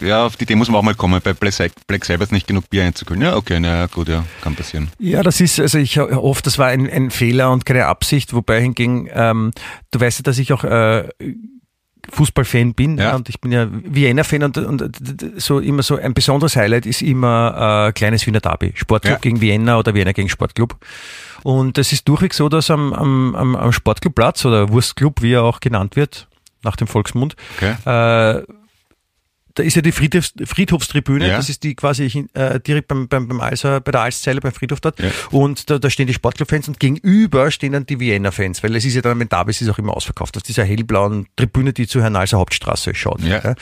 [0.02, 2.48] ja, auf die Idee muss man auch mal kommen, bei Black Sa- Black Sabbath nicht
[2.48, 3.22] genug Bier einzukühlen.
[3.24, 4.90] Ja, okay, na gut, ja, kann passieren.
[5.00, 8.62] Ja, das ist, also ich hoffe, das war ein, ein Fehler und keine Absicht, wobei
[8.62, 9.52] hingegen, ähm,
[9.90, 11.10] du weißt ja, dass ich auch äh,
[12.12, 13.16] Fußballfan bin Ja.
[13.16, 14.92] und ich bin ja Vienna-Fan und, und
[15.38, 18.74] so immer so ein besonderes Highlight ist immer äh, kleines Wiener Derby.
[18.76, 19.20] Sportclub Ja.
[19.20, 20.76] gegen Vienna oder Vienna gegen Sportclub.
[21.44, 25.44] Und es ist durchweg so, dass am, am, am, am Sportclubplatz oder Wurstclub, wie er
[25.44, 26.28] auch genannt wird,
[26.64, 27.76] nach dem Volksmund, Okay.
[27.86, 28.44] äh,
[29.56, 31.38] da ist ja die Friedhofs, Friedhofstribüne, Ja.
[31.38, 34.82] das ist die quasi äh, direkt beim, beim, beim Alser, bei der Alszeile, beim Friedhof
[34.82, 35.00] dort.
[35.00, 35.10] Ja.
[35.32, 38.96] Und da, da stehen die Sportclub-Fans und gegenüber stehen dann die Vienna-Fans, weil es ist
[38.96, 42.02] ja dann, wenn Derby ist, ist auch immer ausverkauft, auf dieser hellblauen Tribüne, die zur
[42.02, 43.22] Herrn Alser Hauptstraße schaut.
[43.22, 43.56] Ja.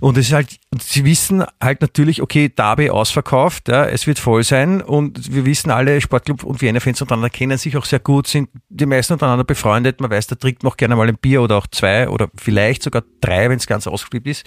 [0.00, 4.18] Und es ist halt, und sie wissen halt natürlich, okay, Derby ausverkauft, ja, es wird
[4.18, 8.26] voll sein und wir wissen alle, Sportclub und Vienna-Fans untereinander kennen sich auch sehr gut,
[8.26, 11.40] sind die meisten untereinander befreundet, man weiß, da trinkt man auch gerne mal ein Bier
[11.40, 14.44] oder auch zwei oder vielleicht sogar drei, wenn es ganz ausgeflippt ist.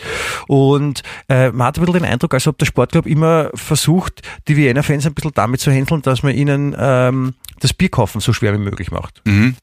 [0.48, 0.83] Und
[1.30, 5.06] äh, man hat ein bisschen den Eindruck, als ob der Sportclub immer versucht, die Vienna-Fans
[5.06, 8.92] ein bisschen damit zu handeln, dass man ihnen ähm, das Bierkaufen so schwer wie möglich
[8.92, 9.22] macht.
[9.26, 9.56] Mhm.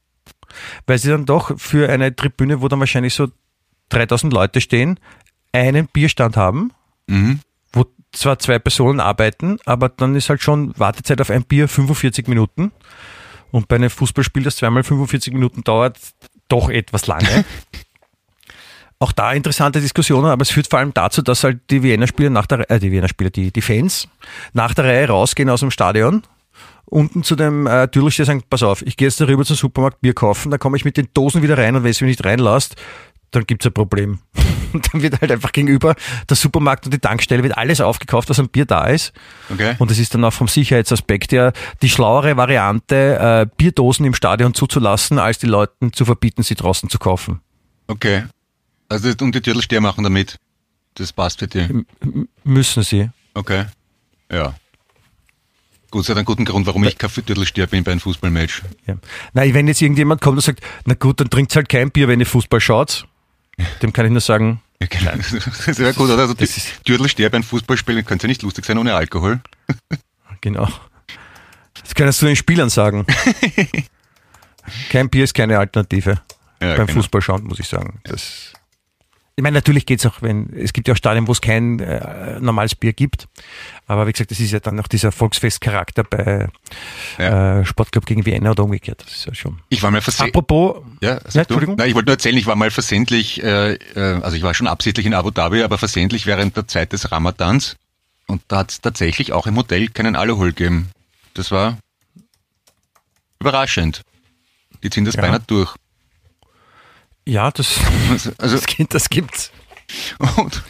[0.87, 3.27] Weil sie dann doch für eine Tribüne, wo dann wahrscheinlich so
[3.89, 4.99] 3000 Leute stehen,
[5.53, 6.71] einen Bierstand haben,
[7.07, 7.39] Mhm.
[7.73, 12.27] wo zwar zwei Personen arbeiten, aber dann ist halt schon Wartezeit auf ein Bier 45
[12.27, 12.71] Minuten.
[13.51, 15.97] Und bei einem Fußballspiel, das zweimal 45 Minuten dauert,
[16.47, 17.43] doch etwas lange.
[19.01, 22.29] auch da interessante Diskussionen, aber es führt vor allem dazu, dass halt die Wiener Spieler
[22.29, 24.07] nach der äh, die Wiener Spieler, die, die Fans
[24.53, 26.21] nach der Reihe rausgehen aus dem Stadion,
[26.85, 30.13] unten zu dem äh, Türlsteher sagen, pass auf, ich gehe jetzt darüber zum Supermarkt Bier
[30.13, 32.75] kaufen, dann komme ich mit den Dosen wieder rein und wenn es mich nicht reinlasst,
[33.31, 34.19] dann gibt's ein Problem.
[34.73, 35.95] Und dann wird halt einfach gegenüber
[36.29, 39.11] der Supermarkt und die Tankstelle wird alles aufgekauft, was an Bier da ist.
[39.51, 39.75] Okay.
[39.79, 44.53] Und das ist dann auch vom Sicherheitsaspekt her die schlauere Variante, äh, Bierdosen im Stadion
[44.53, 47.41] zuzulassen, als die Leuten zu verbieten, sie draußen zu kaufen.
[47.87, 48.23] Okay.
[48.91, 50.37] Also und die Türtelsteher machen damit.
[50.95, 51.69] Das passt für dich.
[51.69, 51.85] M
[52.43, 53.09] müssen sie.
[53.33, 53.65] Okay.
[54.29, 54.53] Ja.
[55.89, 58.63] Gut, es hat einen guten Grund, warum ich Kaffeetürtelsteher bin bei einem Fußballmatch.
[58.87, 58.95] Ja.
[59.33, 62.19] Nein, wenn jetzt irgendjemand kommt und sagt, na gut, dann trinkt halt kein Bier, wenn
[62.19, 63.07] ihr Fußball schaut,
[63.81, 65.11] dem kann ich nur sagen, Ja, genau.
[65.65, 66.23] Das wäre gut, oder?
[66.23, 66.47] Also die
[66.83, 69.39] Türtelsteher beim Fußballspielen könnte ja nicht lustig sein ohne Alkohol.
[70.41, 70.67] genau.
[71.81, 73.05] Das kannst du den Spielern sagen.
[74.89, 76.21] kein Bier ist keine Alternative.
[76.61, 76.99] Ja, beim genau.
[76.99, 77.99] Fußball schauen, muss ich sagen.
[78.03, 78.53] Das,
[79.41, 82.39] ich meine, natürlich geht's auch, wenn, es gibt ja auch Stadien, wo es kein äh,
[82.39, 83.27] normales Bier gibt.
[83.87, 86.47] Aber wie gesagt, das ist ja dann noch dieser Volksfestcharakter bei
[87.17, 87.61] Ja.
[87.61, 89.01] äh, Sportclub gegen Vienna oder umgekehrt.
[89.03, 89.59] Das ist ja schon.
[89.69, 90.35] Ich war mal versehentlich.
[90.35, 91.41] Apropos, Ja, Ja?
[91.41, 91.75] Entschuldigung?
[91.75, 94.67] Nein, ich wollte nur erzählen, ich war mal versehentlich, äh, äh, also ich war schon
[94.67, 97.77] absichtlich in Abu Dhabi, aber versehentlich während der Zeit des Ramadans.
[98.27, 100.91] Und da hat es tatsächlich auch im Hotel keinen Alkohol gegeben.
[101.33, 101.79] Das war
[103.39, 104.01] überraschend.
[104.83, 105.21] Die ziehen das Ja.
[105.21, 105.75] beinahe durch.
[107.25, 107.79] Ja, das,
[108.09, 109.51] Also, also das, gibt, das gibt's.
[110.37, 110.63] und,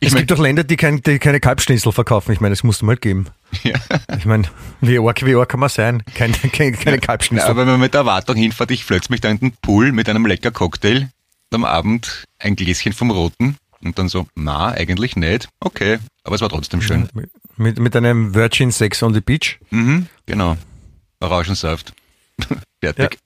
[0.00, 2.32] Es mein, gibt doch Länder, die, kein, die keine Kalbschnitzel verkaufen.
[2.32, 3.26] Ich meine, das musst du mal geben.
[3.62, 3.74] ja.
[4.16, 4.44] Ich meine,
[4.80, 6.02] wie arg, wie arg kann man sein?
[6.14, 7.48] Kein, kein, keine Na, Kalbschnitzel.
[7.48, 10.08] aber wenn man mit der Erwartung hinfährt, ich flötze mich da in den Pool mit
[10.08, 11.08] einem lecker Cocktail
[11.52, 15.48] am Abend ein Gläschen vom Roten und dann so, na, eigentlich nicht.
[15.60, 17.08] Okay, aber es war trotzdem schön.
[17.56, 19.58] mit, mit einem Virgin Sex on the Beach.
[19.70, 20.56] Mhm, genau.
[21.20, 21.92] Orangensaft.
[22.80, 23.18] Fertig.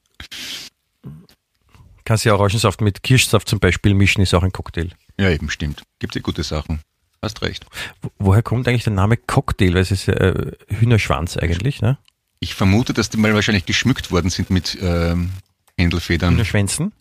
[2.09, 4.89] Kannst ja Orangensaft mit Kirschsaft zum Beispiel mischen, ist auch ein Cocktail.
[5.21, 5.29] Ja.
[5.29, 5.83] eben, stimmt.
[5.99, 6.81] Gibt ja gute Sachen.
[7.21, 7.67] Hast recht.
[8.01, 9.75] Wo- Woher kommt eigentlich der Name Cocktail?
[9.75, 11.99] Weil es ist äh, Hühnerschwanz eigentlich, ne?
[12.41, 15.33] Ich vermute, dass die mal wahrscheinlich geschmückt worden sind mit ähm,
[15.77, 16.33] Händelfedern.
[16.33, 16.93] Hühnerschwänzen?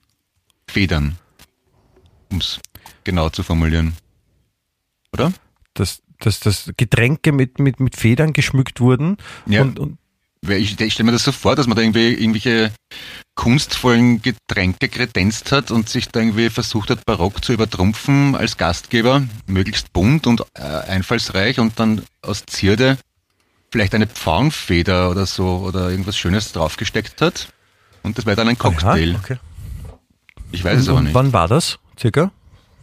[0.67, 1.17] Federn.
[2.30, 2.60] Um es
[3.06, 3.93] genau zu formulieren.
[5.13, 5.32] Oder?
[5.74, 9.15] Dass, dass, dass Getränke mit, mit, mit Federn geschmückt wurden
[9.46, 9.62] Ja.
[9.62, 10.00] und, und
[10.50, 12.74] Ich, ich stelle mir das so vor, dass man da irgendwie irgendwelche
[13.38, 19.23] kunstvollen Getränke kredenzt hat und sich da irgendwie versucht hat, barock zu übertrumpfen als Gastgeber,
[19.45, 22.97] möglichst bunt und äh, einfallsreich und dann aus Zierde
[23.71, 27.47] vielleicht eine Pfauenfeder oder so oder irgendwas Schönes draufgesteckt hat.
[28.04, 29.12] Und das wäre dann ein Cocktail.
[29.12, 29.38] Aha, okay.
[30.52, 31.13] Ich weiß es und, aber und nicht.
[31.13, 31.80] wann war das?
[31.97, 32.32] Circa?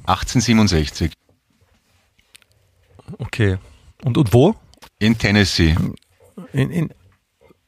[0.06, 1.12] 1867
[3.18, 3.58] Okay.
[4.02, 4.54] Und, und wo?
[4.98, 5.76] in Tennessee.
[6.52, 6.90] In, in,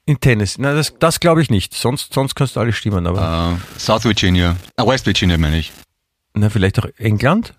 [0.06, 0.56] in Tennis.
[0.58, 1.74] Na, das, das glaube ich nicht.
[1.74, 4.56] Sonst, sonst kannst du alles stimmen, aber Äh, South Virginia.
[4.76, 5.72] Ah, West Virginia meine ich.
[6.34, 7.54] na, vielleicht auch England?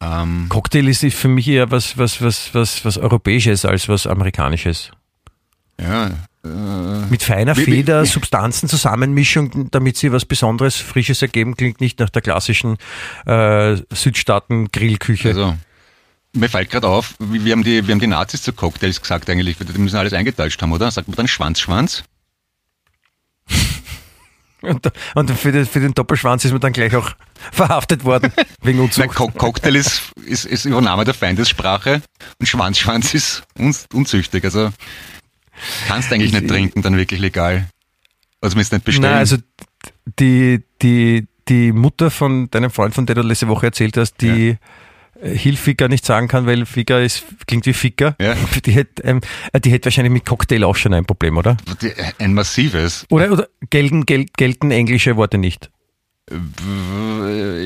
[0.00, 4.90] Ähm, Cocktail ist für mich eher was, was, was, was, was Europäisches als was Amerikanisches.
[5.80, 6.10] ja,
[7.10, 11.98] Mit feiner wie- Feder, wie- Substanzen, Zusammenmischung, damit sie was Besonderes, Frisches ergeben, klingt nicht
[11.98, 12.76] nach der klassischen
[13.24, 15.28] äh, Südstaaten-Grillküche.
[15.30, 15.56] Also,
[16.36, 19.56] mir fällt gerade auf, wir haben, die, wir haben die Nazis zu Cocktails gesagt eigentlich,
[19.58, 20.90] die müssen alles eingetauscht haben, oder?
[20.90, 22.04] Sagt man dann Schwanzschwanz?
[24.62, 27.10] Und, und für, den, für den Doppelschwanz ist man dann gleich auch
[27.52, 29.14] verhaftet worden, wegen Unzucht.
[29.14, 32.00] Co Cocktail ist, ist, ist Übernahme der Feindessprache
[32.40, 34.42] und Schwanzschwanz ist uns, unzüchtig.
[34.44, 34.70] Also
[35.86, 37.68] kannst eigentlich nicht trinken, dann wirklich legal.
[38.40, 39.10] Also zumindest nicht bestellen.
[39.10, 39.36] Nein, also
[40.18, 44.48] die, die, die Mutter von deinem Freund, von der du letzte Woche erzählt hast, die
[44.48, 44.56] äh,
[45.22, 48.14] Hilfiger nicht sagen kann, weil Ficker ist, klingt wie Ficker.
[48.20, 48.34] Ja.
[48.64, 49.20] Die hätte ähm,
[49.64, 51.56] die hätte wahrscheinlich mit Cocktail auch schon ein Problem, oder?
[51.80, 53.06] Die- ein massives.
[53.10, 55.70] Oder, oder gelten, gel, gelten englische Worte nicht?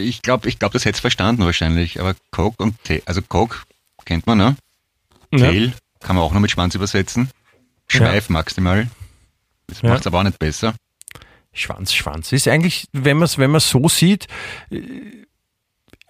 [0.03, 1.99] Ich glaube, ich glaub, das hätte verstanden wahrscheinlich.
[2.01, 3.57] Aber Coke und Tail, also Coke
[4.05, 4.57] kennt man, ne?
[5.37, 7.31] Tail kann man auch noch mit Schwanz übersetzen.
[7.89, 8.89] Schweif maximal.
[9.67, 9.91] Das Ja.
[9.91, 10.75] macht es aber auch nicht besser.
[11.53, 12.33] Schwanz, Schwanz.
[12.33, 14.27] Ist eigentlich, wenn man es wenn man's so sieht,
[14.71, 14.81] äh,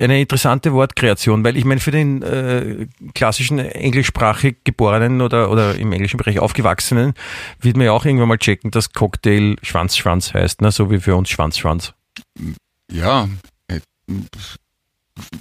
[0.01, 5.93] eine interessante Wortkreation, weil ich meine, für den äh, klassischen englischsprachig Geborenen oder, oder im
[5.93, 7.15] englischen Bereich Aufgewachsenen
[7.61, 10.73] wird man ja auch irgendwann mal checken, dass Cocktail Schwanz, Schwanz heißt, ne?
[10.73, 11.93] so wie für uns Schwanz, Schwanz.
[12.91, 13.29] Ja,
[13.69, 13.81] äh,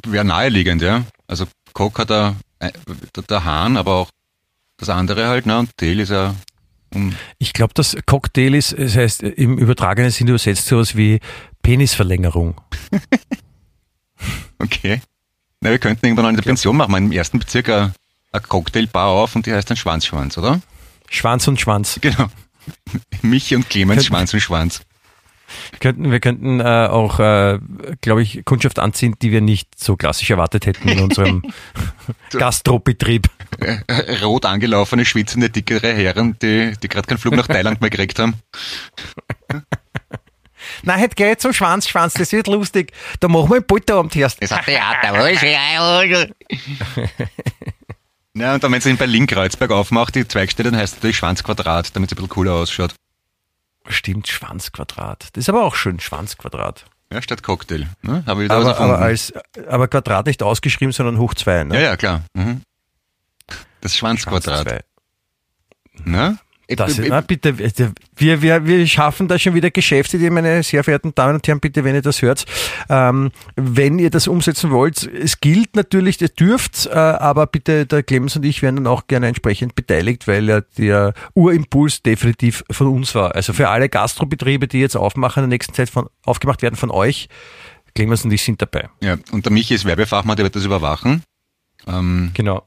[0.07, 1.03] wäre naheliegend, ja.
[1.27, 2.71] Also Coke hat da, äh,
[3.15, 4.09] der, der Hahn, aber auch
[4.77, 5.59] das andere halt, ne?
[5.59, 6.35] Und Tail ist ja
[6.93, 11.19] um, Ich glaube, das Cocktail ist, es heißt im übertragenen Sinn übersetzt sowas wie
[11.61, 12.59] Penisverlängerung.
[14.59, 15.01] okay.
[15.61, 17.93] Na, wir könnten irgendwann der Pension machen, im ersten Bezirk eine,
[18.31, 20.61] eine Cocktailbar auf und die heißt dann Schwanzschwanz, oder?
[21.09, 21.99] Schwanz und Schwanz.
[22.01, 22.27] Genau.
[23.21, 24.81] Michi und Clemens, Schwanz und Schwanz.
[25.71, 27.59] Wir könnten, wir könnten äh, auch, äh,
[28.01, 31.43] glaube ich, Kundschaft anziehen, die wir nicht so klassisch erwartet hätten in unserem
[32.31, 33.27] Gastrobetrieb.
[33.59, 33.79] Äh,
[34.23, 38.35] Rot angelaufene, schwitzende, dickere Herren, die, die gerade keinen Flug nach Thailand mehr gekriegt haben.
[40.83, 42.91] Nein, heute geht zum Schwanz, Schwanz, das wird lustig.
[43.19, 44.41] Da machen wir ein Polterabend erst.
[44.41, 45.41] Das hat Theater, was?
[48.35, 51.95] Ja, und dann, wenn sie in Berlin-Kreuzberg aufmacht, die Zweigstelle, dann heißt es natürlich Schwanzquadrat,
[51.95, 52.93] damit es ein bisschen cooler ausschaut.
[53.87, 55.29] Stimmt, Schwanzquadrat.
[55.33, 56.85] Das ist aber auch schön, Schwanzquadrat.
[57.11, 57.87] Ja, statt Cocktail.
[58.03, 58.23] Ne?
[58.27, 59.33] Habe ich da was Aber, aber, als,
[59.67, 61.63] aber Quadrat nicht ausgeschrieben, sondern hoch zwei.
[61.63, 61.75] Ne?
[61.75, 62.21] ja, ja, klar.
[62.33, 62.61] Mhm.
[63.81, 64.67] Das Schwanz Schwanzquadrat.
[64.67, 64.79] zwei.
[66.05, 66.37] Ne?
[66.75, 70.83] Das Äh, ist, na, bitte, wir, wir, wir schaffen da schon wieder Geschäftsidee, meine sehr
[70.83, 72.45] verehrten Damen und Herren, bitte, wenn ihr das hört.
[72.89, 78.03] Ähm, wenn ihr das umsetzen wollt, es gilt natürlich, ihr dürft, äh, aber bitte, der
[78.03, 82.87] Clemens und ich werden dann auch gerne entsprechend beteiligt, weil ja der Urimpuls definitiv von
[82.87, 83.35] uns war.
[83.35, 86.91] Also für alle Gastrobetriebe, die jetzt aufmachen in der nächsten Zeit von, aufgemacht werden von
[86.91, 87.29] euch,
[87.95, 88.89] Clemens und ich sind dabei.
[89.01, 91.23] Ja, und der Michi ist Werbefachmann, der wird das überwachen.
[91.87, 92.63] Ähm, Genau.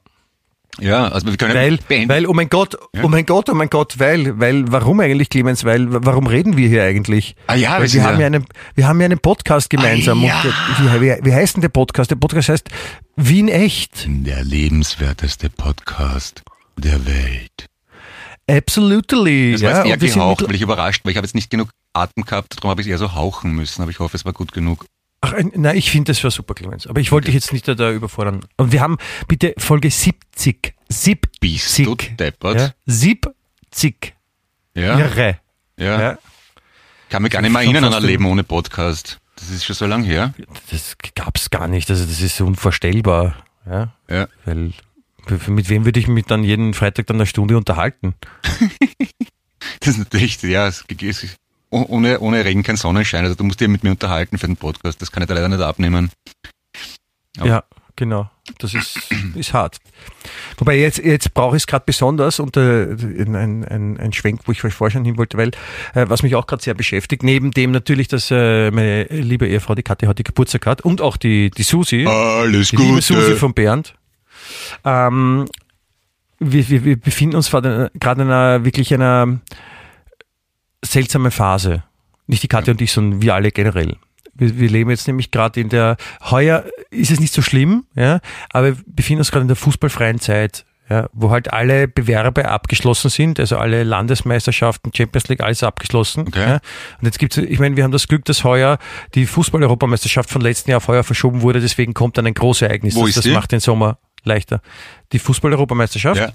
[0.80, 2.08] Ja, also wir können Weil, beenden.
[2.08, 3.02] weil, oh mein Gott, Ja.
[3.04, 5.64] oh mein Gott, oh mein Gott, weil, weil, warum eigentlich, Clemens?
[5.64, 7.36] Weil, warum reden wir hier eigentlich?
[7.46, 10.22] Ah ja, weil wir haben ja- ja einen, wir haben ja einen Podcast gemeinsam.
[10.24, 10.42] Ah ja.
[10.84, 12.10] Und wie, wie, wie heißt denn der Podcast?
[12.10, 12.68] Der Podcast heißt
[13.16, 14.06] Wien echt.
[14.08, 16.42] der lebenswerteste Podcast
[16.78, 17.66] der Welt.
[18.50, 19.52] Absolutely.
[19.52, 21.34] Das war ja, jetzt eher wir sind gehaucht, weil ich überrascht, weil ich habe jetzt
[21.34, 24.24] nicht genug Atem gehabt, darum habe ich eher so hauchen müssen, aber ich hoffe, es
[24.24, 24.86] war gut genug.
[25.24, 26.88] Ach, nein, ich finde das war super, Clemens.
[26.88, 28.40] Aber ich wollte dich jetzt nicht da, da überfordern.
[28.56, 30.74] Und wir haben bitte Folge 70.
[30.88, 31.40] 70.
[31.40, 32.58] Bist du deppert?
[32.58, 34.14] Ja, 70.
[34.74, 34.98] Ja.
[34.98, 35.38] Irre.
[35.76, 36.00] ja.
[36.00, 36.18] Ja.
[37.08, 39.20] Kann mich gar nicht mehr erinnern an ein Leben ohne Podcast.
[39.36, 40.34] Das ist schon so lange her.
[40.70, 41.88] Das gab's gar nicht.
[41.90, 43.36] Also das ist unvorstellbar.
[43.66, 43.92] Ja.
[44.10, 44.28] Ja.
[44.44, 44.72] Weil
[45.46, 48.14] mit wem würde ich mich dann jeden Freitag dann eine Stunde unterhalten?
[49.78, 51.38] Das ist natürlich, ja, es ist
[51.72, 53.24] ohne, ohne Regen kein Sonnenschein.
[53.24, 55.00] Also du musst dich mit mir unterhalten für den Podcast.
[55.00, 56.10] Das kann ich da leider nicht abnehmen.
[57.38, 57.46] Ja.
[57.46, 57.64] Ja,
[57.96, 58.30] genau.
[58.58, 58.98] Das ist,
[59.34, 59.78] ist hart.
[60.58, 64.52] Wobei jetzt, jetzt brauche ich es gerade besonders und äh, ein, ein, ein Schwenk, wo
[64.52, 65.52] ich euch vorher schon hin wollte, weil
[65.94, 69.74] äh, was mich auch gerade sehr beschäftigt, neben dem natürlich, dass äh, meine liebe Ehefrau,
[69.74, 73.36] die Kathi, heute Geburtstag hat und auch die, die Susi, Alles die liebe Susi Gute.
[73.36, 73.94] von Bernd.
[74.84, 75.46] Ähm,
[76.38, 79.40] wir, wir, wir befinden uns gerade in einer wirklich einer
[80.84, 81.84] seltsamen Phase.
[82.26, 83.96] Nicht die Katja und ich, sondern wir alle generell.
[84.34, 85.96] Wir, wir leben jetzt nämlich gerade in der,
[86.30, 90.20] heuer ist es nicht so schlimm, ja, aber wir befinden uns gerade in der fußballfreien
[90.20, 96.26] Zeit, ja, wo halt alle Bewerbe abgeschlossen sind, also alle Landesmeisterschaften, Champions League, alles abgeschlossen.
[96.28, 96.40] Okay.
[96.40, 96.54] Ja.
[97.00, 98.78] Und jetzt gibt's, ich meine, wir haben das Glück, dass heuer
[99.14, 102.94] die Fußball-Europameisterschaft von letzten Jahr auf heuer verschoben wurde, deswegen kommt dann ein großes Ereignis.
[102.94, 103.32] Wo das ist das die?
[103.32, 104.60] macht den Sommer leichter.
[105.12, 106.32] Die Fußball-Europameisterschaft Ja.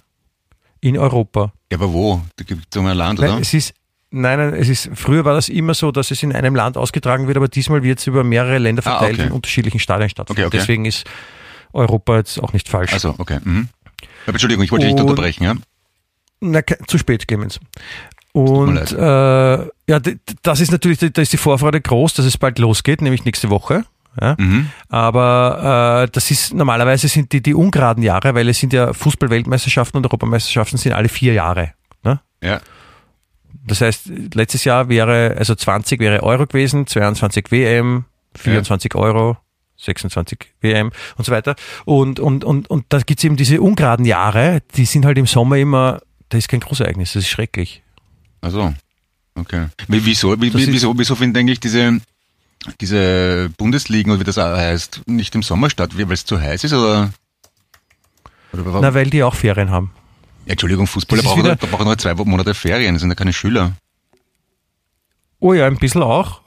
[0.81, 1.51] in Europa.
[1.71, 2.21] ja, aber wo?
[2.35, 3.41] Da gibt es um ein Land, Nein, oder?
[3.41, 3.73] es ist,
[4.11, 7.27] nein, nein, es ist, früher war das immer so, dass es in einem Land ausgetragen
[7.27, 9.27] wird, aber diesmal wird es über mehrere Länder Ah, verteilt okay.
[9.27, 10.41] in unterschiedlichen Stadien stattfinden.
[10.41, 10.57] Okay, okay.
[10.57, 11.05] Deswegen ist
[11.73, 12.93] Europa jetzt auch nicht falsch.
[12.93, 13.39] Also, okay.
[13.43, 13.69] Mhm.
[14.25, 15.55] Entschuldigung, ich wollte dich nicht unterbrechen, ja?
[16.39, 17.59] Na, zu spät, Clemens.
[18.33, 19.99] Und äh, ja,
[20.43, 23.85] das ist natürlich, da ist die Vorfreude groß, dass es bald losgeht, nämlich nächste Woche.
[24.21, 24.35] Ja.
[24.37, 24.69] Mhm.
[24.89, 29.97] Aber äh, das ist normalerweise sind die die ungeraden Jahre, weil es sind ja Fußball-Weltmeisterschaften
[29.97, 31.71] und Europameisterschaften sind alle vier Jahre.
[32.03, 32.19] Ne?
[32.43, 32.59] Ja.
[33.65, 39.37] Das heißt, letztes Jahr wäre, also 20 wäre Euro gewesen, 22 WM, 24 Euro,
[39.77, 41.55] 26 WM und so weiter.
[41.85, 45.57] Und, und, und, und da gibt's eben diese ungeraden Jahre, die sind halt im Sommer
[45.57, 47.83] immer, da ist kein Großereignis, das ist schrecklich.
[48.41, 48.73] Also,
[49.35, 49.67] okay.
[49.87, 51.99] Wie, wieso, wie, wieso, wieso finden eigentlich diese,
[52.81, 55.91] diese Bundesligen oder wie das heißt, nicht im Sommer statt?
[55.97, 57.11] Weil es zu heiß ist oder?
[58.53, 58.81] oder warum?
[58.81, 59.91] Na, weil die auch Ferien haben.
[60.47, 63.33] Ja, Entschuldigung, Fußballer brauchen, wieder- da brauchen nur zwei Monate Ferien, das sind ja keine
[63.33, 63.73] Schüler.
[65.39, 66.41] Oh ja, ein bisschen auch.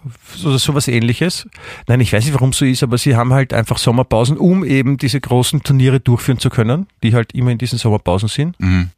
[0.45, 1.47] Oder sowas ähnliches.
[1.87, 4.65] Nein, ich weiß nicht, warum es so ist, aber sie haben halt einfach Sommerpausen, um
[4.65, 8.59] eben diese großen Turniere durchführen zu können, die halt immer in diesen Sommerpausen sind.
[8.59, 8.91] Mhm.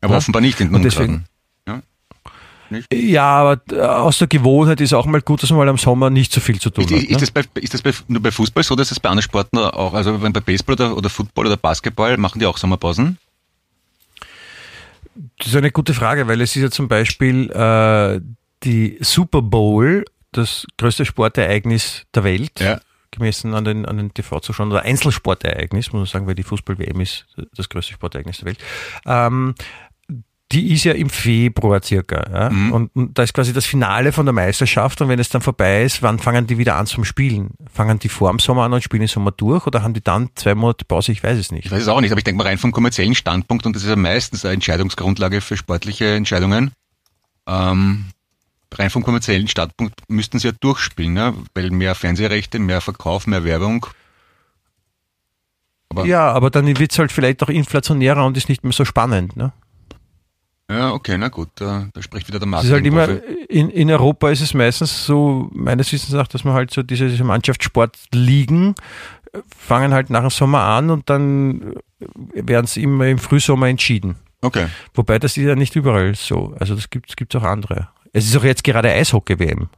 [0.00, 0.18] Aber Ja.
[0.18, 1.24] offenbar nicht in den deswegen-
[1.66, 1.82] Ungraden.
[2.92, 6.10] Ja, aber äh, aus der Gewohnheit ist auch mal gut, dass man mal am Sommer
[6.10, 6.98] nicht so viel zu tun Ist, hat.
[7.02, 7.16] ist, ne?
[7.16, 9.94] das, bei, ist das bei, nur bei Fußball so, dass das bei anderen Sporten auch,
[9.94, 13.16] also wenn bei Baseball oder, oder Football oder Basketball, machen die auch Sommerpausen?
[15.38, 18.20] Das ist eine gute Frage, weil es ist ja zum Beispiel äh,
[18.64, 22.80] die Super Bowl, das größte Sportereignis der Welt, Ja.
[23.10, 27.26] gemessen an den, an den TV-Zuschauern, oder Einzelsportereignis, muss man sagen, weil die Fußball-WM ist
[27.56, 28.58] das größte Sportereignis der Welt.
[29.06, 29.54] Ähm,
[30.52, 32.24] die ist ja im Februar circa.
[32.32, 32.50] Ja?
[32.50, 32.72] Mhm.
[32.72, 35.82] Und, und da ist quasi das Finale von der Meisterschaft und wenn es dann vorbei
[35.82, 37.50] ist, wann fangen die wieder an zum Spielen?
[37.72, 40.30] Fangen die vor dem Sommer an und spielen im Sommer durch oder haben die dann
[40.36, 41.12] zwei Monate Pause?
[41.12, 41.66] Ich weiß es nicht.
[41.66, 43.82] Ich weiß es auch nicht, aber ich denke mal rein vom kommerziellen Standpunkt, und das
[43.82, 46.72] ist ja meistens eine Entscheidungsgrundlage für sportliche Entscheidungen,
[47.46, 48.06] ähm,
[48.74, 51.34] rein vom kommerziellen Startpunkt müssten sie ja durchspielen, ne?
[51.54, 53.86] weil mehr Fernsehrechte, mehr Verkauf, mehr Werbung.
[55.90, 58.84] Aber ja, aber dann wird es halt vielleicht auch inflationärer und ist nicht mehr so
[58.84, 59.36] spannend.
[59.36, 59.52] Ne?
[60.70, 62.68] Ja, okay, na gut, da, da spricht wieder der Markt.
[62.70, 63.08] Halt immer,
[63.48, 67.08] in, in Europa ist es meistens so, meines Wissens nach, dass man halt so diese,
[67.08, 68.74] diese Mannschaftssportligen
[69.32, 73.68] äh, fangen halt nach dem Sommer an und dann äh, werden sie immer im Frühsommer
[73.68, 74.16] entschieden.
[74.42, 74.68] Okay.
[74.92, 76.54] Wobei das ist ja nicht überall so.
[76.60, 77.88] Also das gibt es auch andere.
[78.12, 79.68] Es ist auch jetzt gerade Eishockey-WM.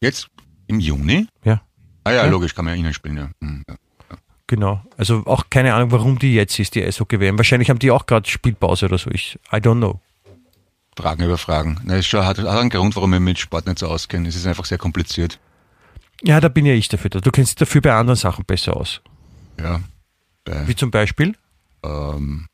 [0.00, 0.28] Jetzt
[0.66, 1.26] im Juni?
[1.42, 1.62] Ja.
[2.04, 2.30] Ah ja, ja.
[2.30, 3.30] logisch, kann man ja innen spielen, ja.
[3.40, 3.76] Hm, ja.
[4.46, 4.82] Genau.
[4.96, 7.38] Also auch keine Ahnung, warum die jetzt ist, die Eishockey-WM.
[7.38, 9.10] Wahrscheinlich haben die auch gerade Spielpause oder so.
[9.10, 10.00] Ich, I don't know.
[10.96, 11.80] Fragen über Fragen.
[11.84, 14.26] Na, ist schon, hat, hat einen Grund, warum wir mit Sport nicht so auskennen.
[14.26, 15.38] Es ist einfach sehr kompliziert.
[16.22, 17.10] Ja, da bin ja ich dafür.
[17.10, 19.00] Du kennst dich dafür bei anderen Sachen besser aus.
[19.58, 19.80] Ja.
[20.66, 21.34] Wie zum Beispiel?
[21.82, 22.48] Ähm,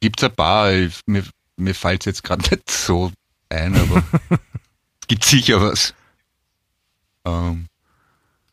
[0.00, 1.24] Gibt es ein paar, ich, mir,
[1.56, 3.12] mir fällt es jetzt gerade nicht so
[3.48, 4.02] ein, aber
[5.00, 5.94] es gibt sicher was.
[7.24, 7.66] Ähm,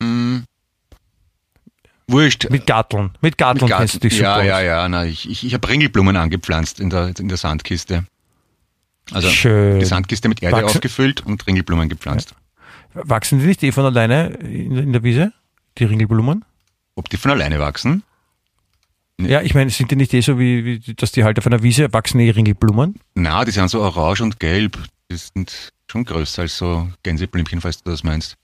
[0.00, 0.44] mh, hm.
[2.08, 2.48] Wurscht.
[2.50, 3.10] Mit Garteln.
[3.20, 4.88] Mit Garteln mit kennst du dich Ja, ja, ja.
[4.88, 8.04] Na, ich ich, ich habe Ringelblumen angepflanzt in der, in der Sandkiste.
[9.12, 9.78] Also Schön.
[9.80, 10.76] die Sandkiste mit Erde Wachsen.
[10.76, 12.34] aufgefüllt und Ringelblumen gepflanzt.
[12.94, 15.32] Wachsen die nicht eh von alleine in, in der Wiese,
[15.78, 16.44] die Ringelblumen?
[16.94, 18.02] Ob die von alleine wachsen?
[19.20, 21.62] Ja, ich meine, sind die nicht eh so, wie, wie dass die halt auf einer
[21.62, 22.96] Wiese wachsen, eh Ringelblumen?
[23.14, 24.78] Na, die sind so orange und gelb.
[25.10, 28.36] Die sind schon größer als so Gänseblümchen, falls du das meinst.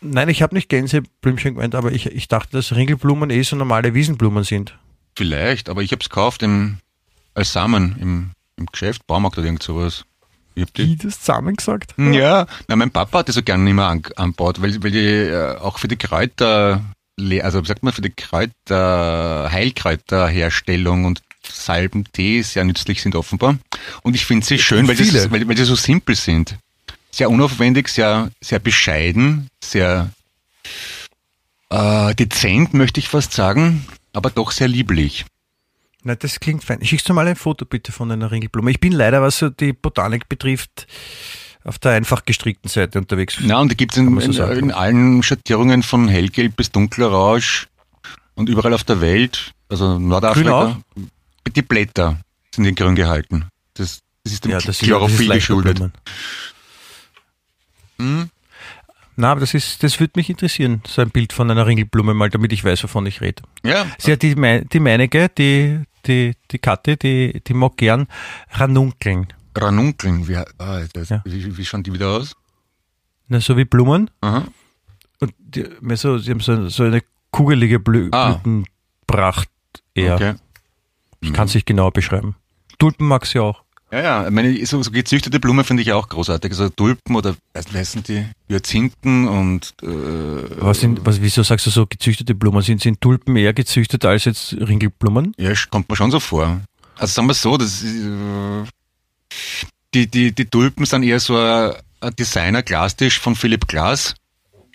[0.00, 3.94] Nein, ich habe nicht Gänseblümchen gemeint, aber ich, ich dachte, dass Ringelblumen eh so normale
[3.94, 4.78] Wiesenblumen sind.
[5.14, 6.78] Vielleicht, aber ich habe es gekauft im,
[7.34, 10.04] als Samen im, im Geschäft, Baumarkt oder irgend sowas.
[10.54, 11.94] Ich hab die, das Samen gesagt?
[11.98, 15.06] Ja, na, mein Papa hat die so gerne nicht mehr an, anbaut, weil, weil die
[15.06, 16.82] äh, auch für die Kräuter,
[17.42, 23.58] also sagt man, für die Kräuter, Heilkräuterherstellung und Salben, Tee sehr nützlich sind offenbar.
[24.02, 26.56] Und ich finde sie schön, weil, das, weil, weil sie so simpel sind
[27.10, 30.10] sehr unaufwendig, sehr, sehr bescheiden, sehr
[31.70, 35.24] äh, dezent, möchte ich fast sagen, aber doch sehr lieblich.
[36.02, 36.84] Na, das klingt fein.
[36.84, 38.70] Schickst du mal ein Foto bitte von einer Ringelblume.
[38.70, 40.86] Ich bin leider, was so die Botanik betrifft,
[41.62, 43.36] auf der einfach gestrickten Seite unterwegs.
[43.40, 47.66] Na, und die gibt es in, so in, in, allen Schattierungen von hellgelb bis dunkelorange
[48.34, 50.80] und überall auf der Welt, also Nordafrika.
[51.54, 52.18] Die Blätter
[52.54, 53.46] sind in grün gehalten.
[53.74, 55.90] Das, das ist dem ja, Chlorophyll geschuldet.
[58.00, 58.30] Hm?
[59.16, 62.30] Na, aber das ist, das würde mich interessieren, so ein Bild von einer Ringelblume mal,
[62.30, 63.42] damit ich weiß, wovon ich rede.
[63.62, 63.86] Ja.
[63.98, 68.06] Sie hat die, die meinige, die, die, die Katte, die, die mag gern
[68.52, 69.28] Ranunkeln.
[69.54, 70.46] Ranunkeln, wie, ah,
[70.92, 71.22] das, ja.
[71.26, 72.34] wie, wie schauen die wieder aus?
[73.28, 74.10] Na, so wie Blumen.
[74.22, 74.46] Aha.
[75.20, 78.32] Und die, so, sie haben so, so eine kugelige Blü ah.
[78.32, 79.50] Blütenpracht
[79.94, 80.14] eher.
[80.14, 80.34] Okay.
[81.20, 82.36] Ich kann es nicht genau beschreiben.
[82.78, 83.62] Tulpen mag sie auch.
[83.92, 86.52] Ja, ja, ich meine, so, so gezüchtete Blumen finde ich auch großartig.
[86.52, 88.24] Also Tulpen oder was heißen die?
[88.48, 89.86] Hyazinthen und äh,
[90.60, 92.62] was sind, was, wieso sagst du so gezüchtete Blumen?
[92.62, 95.34] Sind, sind Tulpen eher gezüchtet als jetzt Ringelblumen?
[95.38, 96.60] Ja, kommt mir schon so vor.
[96.96, 98.64] Also sagen wir so, das äh,
[99.94, 104.14] die, die, die Tulpen sind eher so ein, ein Designer-Glastisch von Philipp Glass.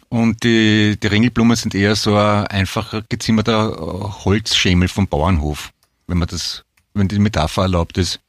[0.10, 5.72] Und die, die Ringelblumen sind eher so ein einfacher gezimmerter Holzschemel vom Bauernhof,
[6.08, 8.20] wenn man das, wenn die Metapher erlaubt ist.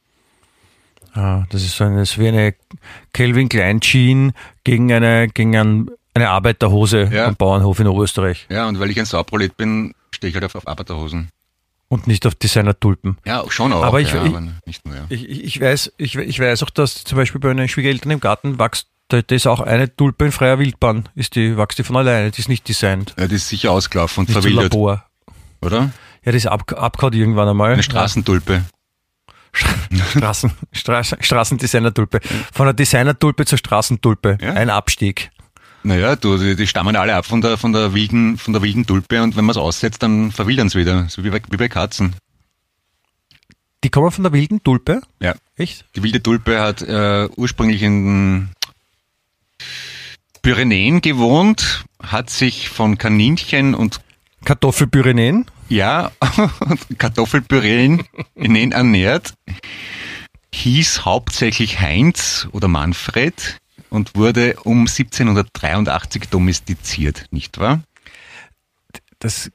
[1.13, 2.55] Ah, das ist so eine, das ist wie eine
[3.13, 7.27] Kelvin Klein Jean gegen eine, gegen ein, eine Arbeiterhose ja.
[7.27, 8.47] am Bauernhof in Oberösterreich.
[8.49, 11.29] Ja, und weil ich ein Sauprolet bin, stehe ich halt auf, auf Arbeiterhosen.
[11.89, 13.17] Und nicht auf Designer-Tulpen.
[13.25, 13.83] Ja, schon auch.
[13.83, 15.05] Aber ich, ja, ich, aber nicht nur, ja.
[15.07, 18.59] ich, ich, weiß, ich, ich weiß auch, dass zum Beispiel bei meinen Schwiegereltern im Garten
[18.59, 21.07] wächst da, da ist auch eine Tulpe in freier Wildbahn.
[21.15, 23.15] Ist die, wächst die von alleine, die ist nicht designt.
[23.17, 24.73] Ja, die ist sicher ausgelaufen und nicht verwildert.
[24.73, 25.05] Labor.
[25.61, 25.91] Oder?
[26.25, 27.71] Ja, die ist ab, abgehauen irgendwann einmal.
[27.71, 28.65] Eine Straßentulpe.
[30.11, 32.19] Straßen, Straßen, Straßendesigner-Tulpe.
[32.53, 34.37] Von der Designer-Tulpe zur Straßentulpe.
[34.41, 34.53] Ja?
[34.53, 35.31] Ein Abstieg.
[35.83, 38.85] Naja, du, die, die, stammen alle ab von der, von der wilden, von der wilden
[38.85, 41.07] Tulpe und wenn man es aussetzt, dann verwildern sie wieder.
[41.07, 42.15] So wie bei, wie bei Katzen.
[43.83, 45.01] Die kommen von der wilden Tulpe?
[45.21, 45.35] Ja.
[45.55, 45.85] Echt?
[45.95, 48.49] Die wilde Tulpe hat äh, ursprünglich in den
[50.41, 54.01] Pyrenäen gewohnt, hat sich von Kaninchen und
[54.45, 55.45] Kartoffelpyrenäen?
[55.69, 56.11] Ja,
[56.97, 58.03] Kartoffelpüreen
[58.71, 59.33] ernährt,
[60.53, 63.59] hieß hauptsächlich Heinz oder Manfred
[63.89, 67.81] und wurde um 1783 domestiziert, nicht wahr?
[69.19, 69.51] Das,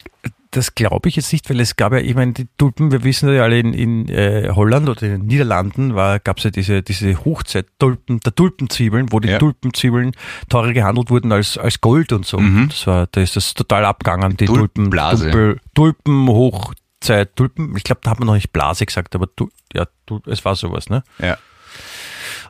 [0.52, 3.34] das glaube ich jetzt nicht, weil es gab ja, ich meine, die Tulpen, wir wissen
[3.34, 7.24] ja alle, in, in äh, Holland oder in den Niederlanden gab es ja diese, diese
[7.24, 9.38] Hochzeit Tulpen, der Tulpenzwiebeln, wo die ja.
[9.38, 10.12] Tulpenzwiebeln
[10.48, 12.38] teurer gehandelt wurden als, als Gold und so.
[12.38, 12.68] Mhm.
[12.68, 18.10] Das war, da ist das total abgegangen, die Tulpen, Tulpen, Tulpenhochzeit, Tulpen, ich glaube, da
[18.10, 19.28] hat man noch nicht Blase gesagt, aber
[19.72, 19.86] ja,
[20.26, 21.02] es war sowas, ne?
[21.18, 21.38] Ja.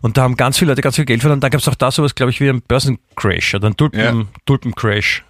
[0.01, 1.37] Und da haben ganz viele Leute ganz viel Geld verloren.
[1.37, 4.01] Und da gab es auch da sowas, glaube ich, wie einen Börsencrash oder einen Tulpen,
[4.01, 4.25] Ja.
[4.45, 5.25] Tulpencrash.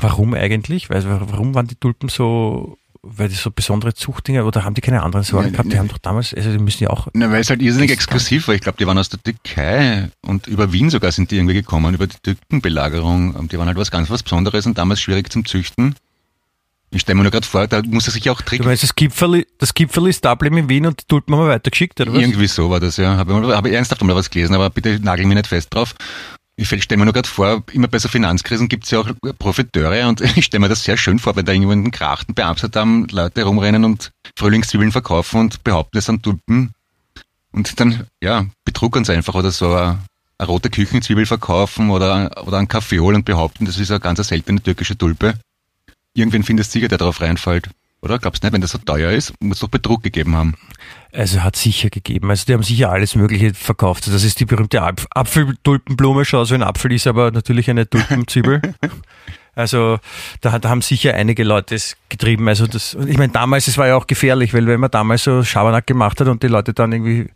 [0.00, 0.90] Warum eigentlich?
[0.90, 5.02] Weil, warum waren die Tulpen so, weil die so besondere Zuchtdinger oder haben die keine
[5.02, 5.68] anderen Sorten Nee, gehabt?
[5.68, 5.74] nee.
[5.74, 7.08] Die haben doch damals, also die müssen ja auch.
[7.14, 8.54] Na, weil es halt irrsinnig Das exklusiv war.
[8.54, 11.94] Ich glaube, die waren aus der Türkei und über Wien sogar sind die irgendwie gekommen,
[11.94, 13.34] über die Türkenbelagerung.
[13.34, 15.94] Und Die waren halt was ganz was Besonderes und damals schwierig zum Züchten.
[16.92, 18.64] Ich stelle mir nur gerade vor, da muss er sich auch Du Trick.
[18.64, 22.00] meinst, das Gipfel, das Gipfel ist Dublin in Wien und die Tulpen haben wir weitergeschickt,
[22.00, 22.20] oder was?
[22.20, 23.16] Irgendwie so war das, ja.
[23.16, 25.94] Habe hab ich ernsthaft mal was gelesen, aber bitte nagel mich nicht fest drauf.
[26.60, 29.08] Ich stelle mir nur gerade vor, immer bei so Finanzkrisen gibt es ja auch
[29.38, 32.34] Profiteure und ich stelle mir das sehr schön vor, wenn da irgendwo in den Krachten
[32.34, 36.74] bei Amsterdam Leute rumrennen und Frühlingszwiebeln verkaufen und behaupten, es sind Tulpen
[37.52, 40.00] und dann, ja, betrügen sie einfach oder so eine,
[40.36, 44.62] eine rote Küchenzwiebel verkaufen oder, oder ein Kaffeeol und behaupten, das ist eine ganz seltene
[44.62, 45.38] türkische Tulpe.
[46.12, 47.70] Irgendwen findest du sicher, der darauf reinfällt.
[48.02, 48.18] Oder?
[48.18, 50.54] Glaubst du nicht, wenn das so teuer ist, muss es doch Betrug gegeben haben.
[51.12, 52.30] Also hat sicher gegeben.
[52.30, 54.06] Also die haben sicher alles Mögliche verkauft.
[54.06, 58.62] Das ist die berühmte Apf Apfeltulpenblume, schaut so ein Apfel ist, aber natürlich eine Tulpenzwiebel.
[59.56, 59.98] Also
[60.40, 62.48] da, da haben sicher einige Leute es getrieben.
[62.48, 65.42] Also das, ich meine, damals, es war ja auch gefährlich, weil wenn man damals so
[65.42, 67.26] Schabernack gemacht hat und die Leute dann irgendwie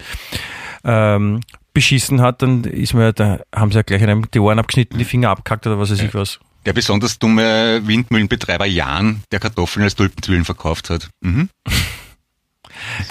[0.84, 1.40] ähm,
[1.74, 4.96] beschissen hat, dann ist man ja, da haben sie ja gleich einem die Ohren abgeschnitten,
[4.96, 6.38] die Finger abgehackt oder was weiß ich was.
[6.66, 11.10] Der besonders dumme Windmühlenbetreiber Jan, der Kartoffeln als Tulpenzwiebeln verkauft hat.
[11.20, 11.48] Mhm.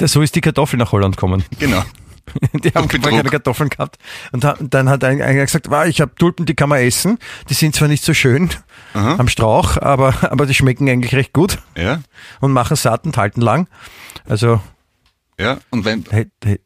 [0.05, 1.43] So ist die Kartoffel nach Holland gekommen.
[1.59, 1.83] Genau.
[2.53, 3.97] Die haben keine Kartoffeln gehabt.
[4.31, 7.19] Und dann hat ein- einer gesagt, wow, ich habe Tulpen, die kann man essen.
[7.49, 8.49] Die sind zwar nicht so schön
[8.93, 9.15] Aha.
[9.17, 12.01] am Strauch, aber, aber die schmecken eigentlich recht gut Ja,
[12.39, 13.67] und machen satt und halten lang.
[14.25, 14.61] Also,
[15.37, 15.59] ja.
[15.69, 16.61] Und wenn, hey, hey,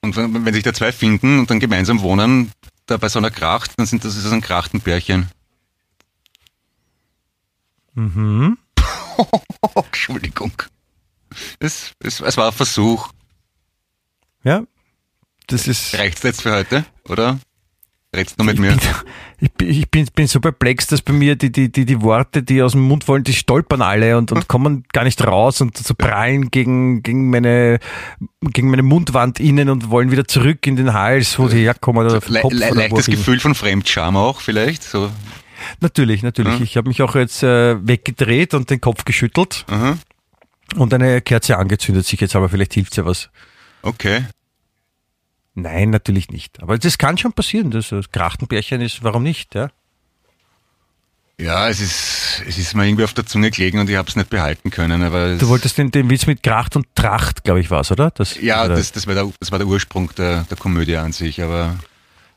[0.00, 2.52] und wenn, wenn sich da zwei finden und dann gemeinsam wohnen,
[2.86, 5.28] da bei so einer Kracht, dann sind das, ist das ein Krachtenpärchen.
[7.98, 8.56] Mhm.
[9.74, 10.52] Entschuldigung.
[11.58, 13.08] Es, es, es war ein Versuch.
[14.44, 14.62] ja,
[15.48, 15.98] das ist.
[15.98, 17.40] Reicht's jetzt für heute, oder?
[18.14, 18.70] Redst du mit ich mir?
[18.70, 18.80] bin,
[19.40, 22.42] ich, bin, ich bin, bin so perplex, dass bei mir die, die, die, die Worte,
[22.42, 25.76] die aus dem Mund wollen, die stolpern alle und, und kommen gar nicht raus und
[25.76, 27.80] so prallen gegen, gegen, meine,
[28.40, 32.06] gegen meine Mundwand innen und wollen wieder zurück in den Hals, wo sie herkommen.
[32.06, 33.06] Oder den Le Kopf le leichtes.
[33.06, 34.84] Gefühl von Fremdscham auch vielleicht.
[34.84, 35.10] So.
[35.80, 36.58] Natürlich, natürlich.
[36.58, 36.64] Ja.
[36.64, 39.98] Ich habe mich auch jetzt äh, weggedreht und den Kopf geschüttelt Aha.
[40.76, 43.30] und eine Kerze angezündet sich jetzt, aber vielleicht hilft's ja was.
[43.82, 44.24] Okay.
[45.54, 46.62] Nein, natürlich nicht.
[46.62, 47.70] Aber das kann schon passieren.
[47.70, 49.54] Das, das Krachtenbärchen ist, warum nicht?
[49.54, 49.70] Ja?
[51.40, 54.16] Ja, es ist, es ist mir irgendwie auf der Zunge gelegen und ich habe es
[54.16, 55.02] nicht behalten können.
[55.02, 58.10] Aber es, Du wolltest den, den Witz mit Kracht und Tracht, glaube ich, war's, oder?
[58.10, 58.74] Das, ja, oder?
[58.76, 61.42] das, das, war der, das war der Ursprung der, der Komödie an sich.
[61.42, 61.76] Aber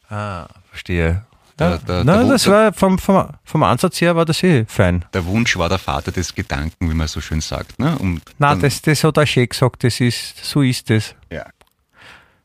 [0.10, 1.26] Ah, verstehe.
[1.62, 4.66] Ja, da- na, da- das da- war vom, vom, vom Ansatz her war das eh
[4.68, 5.06] fein.
[5.14, 7.80] der Wunsch war der Vater des Gedanken, wie man so schön sagt.
[7.80, 7.98] Ne?
[8.38, 11.16] Na, dann- das, das hat er schön gesagt, das ist, so ist es.
[11.32, 11.46] Ja.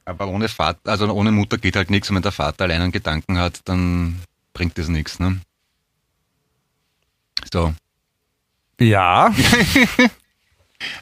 [0.05, 2.09] Aber ohne Vater, also ohne Mutter geht halt nichts.
[2.11, 4.21] Und wenn der Vater allein einen Gedanken hat, dann
[4.53, 5.19] bringt das nichts.
[5.19, 5.41] Ne?
[7.53, 7.75] So.
[8.79, 9.33] Ja,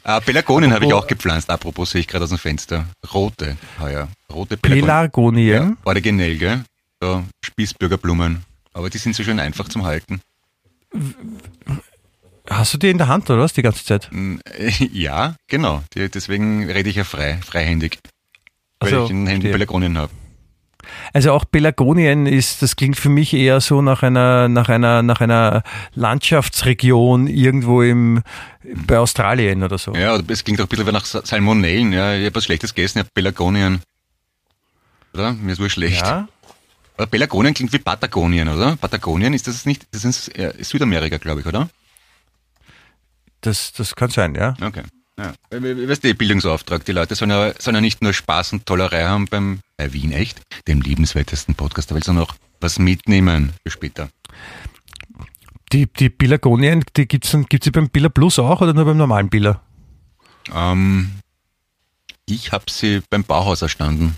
[0.05, 1.49] Äh, Pelargonien habe ich auch gepflanzt.
[1.49, 2.85] Apropos sehe ich gerade aus dem Fenster.
[3.13, 4.07] Rote heuer.
[4.31, 4.85] Rote Pelargonien.
[4.85, 5.69] Pelargonien.
[5.71, 6.63] Ja, originell, gell?
[7.05, 8.43] So Spießbürgerblumen.
[8.73, 10.21] Aber die sind so schön einfach zum Halten.
[12.49, 14.09] Hast du die in der Hand, oder was, die ganze Zeit?
[14.91, 15.83] Ja, genau.
[15.93, 17.99] Die, deswegen rede ich ja frei, freihändig.
[18.79, 19.51] Weil Also, ich in Händen verstehe.
[19.51, 20.11] Pelargonien habe.
[21.13, 25.19] Also auch Pelargonien ist, das klingt für mich eher so nach einer, nach einer, nach
[25.21, 25.63] einer
[25.95, 28.21] Landschaftsregion irgendwo im,
[28.85, 29.93] bei Australien oder so.
[29.95, 31.91] Ja, es klingt auch ein bisschen wie nach Sa- Salmonellen.
[31.93, 33.81] Ja, ich habe was Schlechtes gegessen, ich habe Pelargonien.
[35.15, 35.33] Oder?
[35.33, 36.01] Mir ist wohl schlecht.
[36.01, 36.27] Ja?
[36.97, 38.75] Aber Pelargonien klingt wie Patagonien, oder?
[38.77, 41.69] Patagonien ist das nicht, das ist äh, Südamerika, glaube ich, oder?
[43.41, 44.55] Das, das kann sein, ja.
[44.61, 44.83] Okay.
[45.17, 45.33] Ja.
[45.49, 49.03] Weil, Weißt du, Bildungsauftrag, die Leute sollen ja, sollen ja nicht nur Spaß und Tollerei
[49.05, 53.71] haben beim, bei Wien echt, dem liebenswertesten Podcast der Welt, sondern auch was mitnehmen für
[53.71, 54.09] später.
[55.73, 58.97] Die, die Pelargonien, die gibt's, dann- gibt's die beim Billa Plus auch oder nur beim
[58.97, 59.61] normalen Billa?
[60.53, 61.11] Ähm,
[62.25, 64.15] ich habe sie beim Bauhaus erstanden,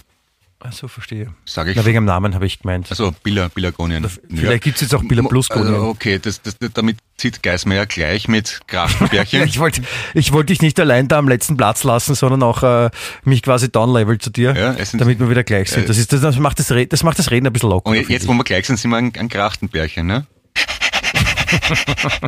[0.60, 1.32] Ach so, verstehe.
[1.46, 1.78] sage ich.
[1.78, 2.88] Na, wegen dem Namen habe ich gemeint.
[2.90, 4.10] Also Billa, Billagonien.
[4.34, 8.60] Vielleicht gibt's jetzt auch Billa Plus Also, okay, das, das, damit zieht Geismeier gleich mit
[8.72, 9.44] Ja, Kraftenbärchen.
[9.44, 9.84] ich wollte
[10.16, 12.90] ich wollte dich nicht allein da am letzten Platz lassen, sondern auch äh,
[13.24, 15.84] mich quasi downlevel zu dir, Ja, es sind- damit wir wieder gleich sind.
[15.84, 17.92] äh, Das, ist, das, das, macht das, Reden, das macht das Reden ein bisschen locker.
[17.92, 20.26] Und jetzt, wo wir gleich sind, sind wir ein, Krachtenbärchen, ne?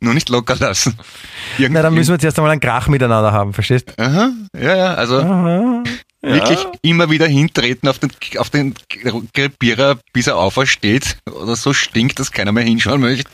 [0.00, 0.96] Nur nicht locker lassen.
[1.58, 3.92] Irgend- Na, dann müssen wir zuerst einmal einen Krach miteinander haben, verstehst?
[3.98, 5.82] Aha, ja, ja, also Aha.
[6.20, 8.74] Wirklich immer wieder hintreten auf den, auf den
[9.32, 13.30] Krepierer, bis er aufersteht oder so stinkt, dass keiner mehr hinschauen möchte.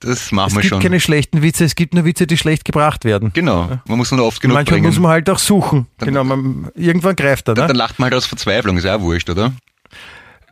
[0.00, 0.80] Das machen Es wir gibt schon.
[0.82, 3.32] keine schlechten Witze, es gibt nur Witze, die schlecht gebracht werden.
[3.34, 4.86] genau, man muss nur oft genug Manchmal bringen.
[4.90, 5.86] muss man halt auch suchen.
[5.98, 7.54] genau, man, irgendwann greift er.
[7.54, 7.68] dann, Ne?
[7.68, 9.52] dann lacht man halt aus Verzweiflung, ist ja auch wurscht, oder?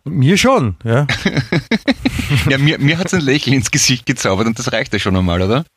[0.04, 1.06] Mir schon, ja.
[2.50, 5.40] Ja, mir, mir hat's ein Lächeln ins Gesicht gezaubert und das reicht ja schon einmal,
[5.42, 5.64] oder?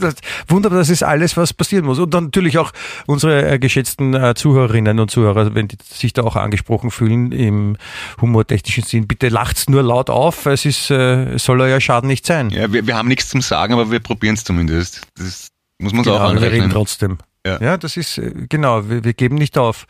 [0.00, 0.14] Das,
[0.48, 1.98] wunderbar, das ist alles, was passieren muss.
[1.98, 2.72] Und dann natürlich auch
[3.06, 7.76] unsere äh, geschätzten äh, Zuhörerinnen und Zuhörer, wenn die sich da auch angesprochen fühlen im
[8.20, 12.26] humortechnischen Sinn, bitte lacht's nur laut auf, es ist, äh, es soll euer Schaden nicht
[12.26, 12.50] sein.
[12.50, 15.02] Ja, wir, wir haben nichts zum Sagen, aber wir probieren es zumindest.
[15.16, 16.70] Das muss man Genau, auch wir reden anrechnen.
[16.70, 17.18] trotzdem.
[17.46, 17.62] Ja.
[17.62, 17.76] Ja.
[17.76, 19.86] das ist, äh, genau, wir, wir geben nicht auf.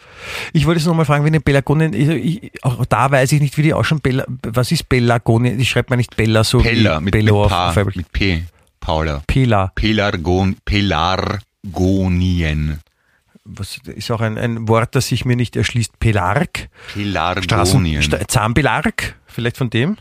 [0.53, 3.57] Ich wollte jetzt nochmal fragen, wenn ihr Pelagonien, ich, ich, auch da weiß ich nicht,
[3.57, 4.01] wie die ausschauen.
[4.01, 5.59] Bella, was ist Pelagonien?
[5.59, 7.93] Ich schreibt man nicht Bella so Pella wie mit, Bello mit, auf, P, auf Weibel.
[7.97, 8.43] mit P.
[8.81, 9.23] Paula.
[9.27, 9.73] Pela.
[9.75, 12.81] Pelargon, Pelargonien.
[13.45, 15.99] Was ist auch ein, ein Wort, das sich mir nicht erschließt.
[16.01, 16.69] Pelarg.
[16.91, 18.03] Straßen, Pelargonien.
[18.03, 19.97] Sta- Zahnbelarg, vielleicht von dem?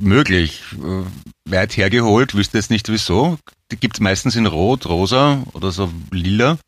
[0.00, 0.62] Möglich.
[0.74, 3.38] Äh, Weit hergeholt, wüsste jetzt nicht wieso.
[3.72, 6.58] Die gibt's meistens in Rot, Rosa oder so lila.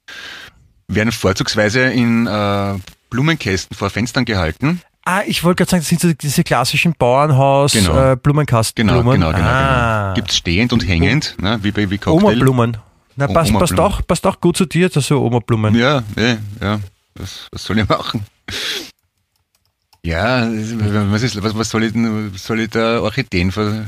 [0.89, 2.75] Werden vorzugsweise in äh,
[3.11, 4.81] Blumenkästen vor Fenstern gehalten.
[5.05, 8.13] Ah, ich wollte gerade sagen, das sind so diese klassischen Bauernhaus Genau.
[8.13, 9.05] äh, Blumenkastenblumen.
[9.21, 9.49] Genau, genau, genau.
[9.49, 10.03] ah.
[10.09, 10.15] genau.
[10.15, 12.27] Gibt's stehend und hängend, ne, wie bei wie Cocktail.
[12.33, 12.77] Oma-Blumen.
[13.17, 13.81] Na, O- passt, passt, Oma-Blumen.
[13.93, 15.75] auch, passt auch gut zu dir, das so Oma-Blumen.
[15.75, 16.81] Ja, ja, ja.
[17.15, 18.25] Was, was soll ich machen?
[20.05, 21.93] Ja, was, ist, was, was soll ich
[22.41, 23.85] soll ich da Orchideen ver,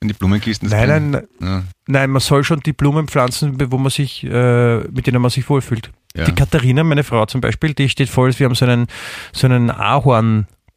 [0.00, 0.68] in die Blumenkisten?
[0.68, 5.06] Nein, nein, Ja, nein, man soll schon die Blumen pflanzen, wo man sich, äh, mit
[5.06, 5.90] denen man sich wohlfühlt.
[6.16, 6.24] ja.
[6.24, 8.86] Die Katharina, meine Frau zum Beispiel, die steht voll, wir haben so einen,
[9.32, 9.70] so einen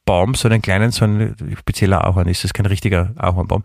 [0.06, 3.64] Ahornbaum, so einen kleinen, so ein spezieller Ahorn ist das, kein richtiger Ahornbaum.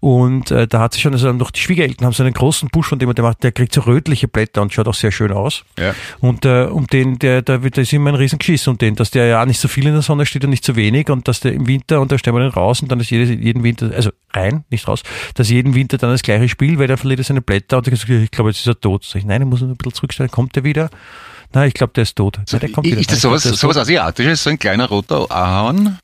[0.00, 2.88] Und äh, da hat sie schon, also noch die Schwiegereltern haben so einen großen Busch
[2.88, 5.64] von dem, der macht, der kriegt so rötliche Blätter und schaut auch sehr schön aus.
[5.78, 5.94] ja.
[6.20, 9.44] Und äh, um den, der, da ist immer ein Riesengeschiss um den, dass der ja
[9.46, 11.66] nicht so viel in der Sonne steht und nicht so wenig und dass der im
[11.66, 14.64] Winter, und da stellen wir den raus und dann ist jedes, jeden Winter, also rein,
[14.70, 15.02] nicht raus,
[15.34, 18.08] dass jeden Winter dann das gleiche Spiel, weil der verliert er seine Blätter und ich,
[18.08, 19.04] ich glaube, jetzt ist er tot.
[19.04, 20.30] Sag ich, nein, ich muss ihn ein bisschen zurückstellen.
[20.30, 20.90] Kommt der wieder?
[21.52, 22.38] Nein, ich glaube, der ist tot.
[22.50, 23.00] Nein, der kommt wieder.
[23.00, 23.76] ist das sowas, glaub, sowas.
[23.78, 25.98] Asiatisches, so ein kleiner roter Ahorn?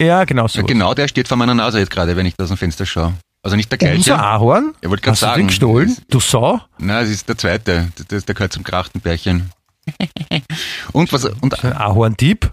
[0.00, 0.60] Ja, genau so.
[0.60, 2.86] Ja, genau, der steht vor meiner Nase jetzt gerade, wenn ich da aus dem Fenster
[2.86, 3.14] schaue.
[3.42, 3.96] Also nicht der gleiche.
[3.96, 4.74] Unser Ahorn?
[4.80, 5.42] Ich wollte gerade du sagen.
[5.42, 5.96] den gestohlen?
[6.08, 6.60] Du Sau?
[6.78, 7.90] Nein, es ist der zweite.
[8.10, 9.50] Der, der gehört zum Krachtenbärchen.
[10.92, 12.50] und was, und, Ein Ahorndieb?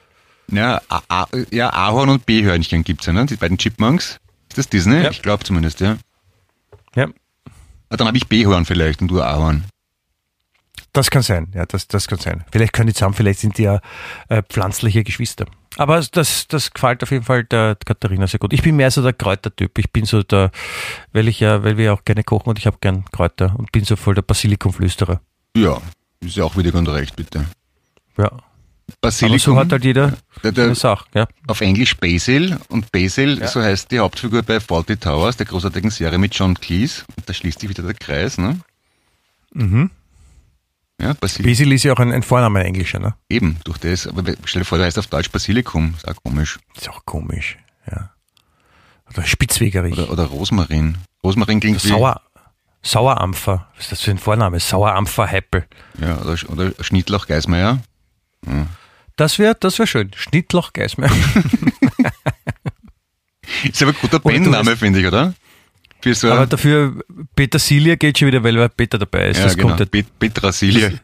[0.48, 3.26] ja, A, A, ja, Ahorn und B-Hörnchen gibt's ja, ne?
[3.26, 4.18] Die beiden Chipmunks.
[4.48, 5.02] Ist das Disney?
[5.02, 5.10] Ja.
[5.10, 5.98] Ich glaube zumindest, ja.
[6.94, 7.08] Ja.
[7.90, 9.64] Ah, dann habe ich B-Horn vielleicht und du Ahorn.
[10.92, 12.44] Das kann sein, ja, das, das kann sein.
[12.50, 13.80] Vielleicht können die zusammen, vielleicht sind die ja
[14.28, 15.46] äh, pflanzliche Geschwister.
[15.76, 18.52] Aber das, das gefällt auf jeden Fall der Katharina sehr gut.
[18.52, 19.78] Ich bin mehr so der Kräutertyp.
[19.78, 20.50] Ich bin so der,
[21.12, 23.70] weil ich ja, weil wir ja auch gerne kochen und ich habe gern Kräuter und
[23.70, 25.20] bin so voll der Basilikumflüsterer.
[25.56, 25.80] Ja,
[26.20, 27.44] ist ja auch wieder ganz recht, bitte.
[28.16, 28.24] Ja.
[28.24, 28.42] Aber
[29.02, 31.28] Basilikum, so hat halt jeder der, der, eine Sache, ja.
[31.46, 36.18] auf Englisch Basil und Basil, so heißt die Hauptfigur bei Faulty Towers, der großartigen Serie
[36.18, 37.04] mit John Cleese.
[37.16, 38.58] Und da schließt sich wieder der Kreis, ne?
[39.52, 39.90] Mhm.
[41.00, 43.14] Ja, Basil Basil ist ja auch ein, ein Vorname, ein englischer, ne?
[43.28, 44.06] eben, durch das.
[44.08, 45.94] Aber stell dir vor, der heißt auf Deutsch Basilikum.
[45.96, 46.58] Ist auch komisch.
[46.76, 47.56] Ist auch komisch,
[47.90, 48.10] ja.
[49.10, 49.92] Oder Spitzwegerich.
[49.92, 50.98] Oder, oder Rosmarin.
[51.22, 51.88] Rosmarin klingt wie...
[51.88, 52.20] Sauer,
[52.82, 53.68] Sauerampfer.
[53.76, 54.60] Was ist das für ein Vorname?
[54.60, 55.66] Sauerampfer Heppel.
[56.00, 57.80] Ja, oder, oder Schnittlauch Geismeier.
[59.16, 60.10] Das wäre das wär schön.
[60.14, 61.10] Schnittloch Geismeier.
[63.64, 65.34] Ist aber ein guter Oder Bandname, finde ich, oder?
[66.04, 67.02] So, Aber dafür
[67.34, 69.38] Petersilie geht schon wieder, weil Peter dabei ist.
[69.38, 69.76] ja, das genau.
[69.76, 71.00] kommt Pet Petrasilie.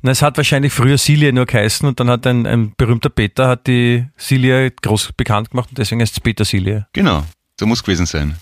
[0.00, 3.46] Na, es hat wahrscheinlich früher Silie nur geheißen und dann hat ein, ein berühmter Peter
[3.48, 6.86] hat die Silie groß bekannt gemacht und deswegen heißt es Petersilie.
[6.92, 7.24] Genau,
[7.58, 8.36] so muss gewesen sein.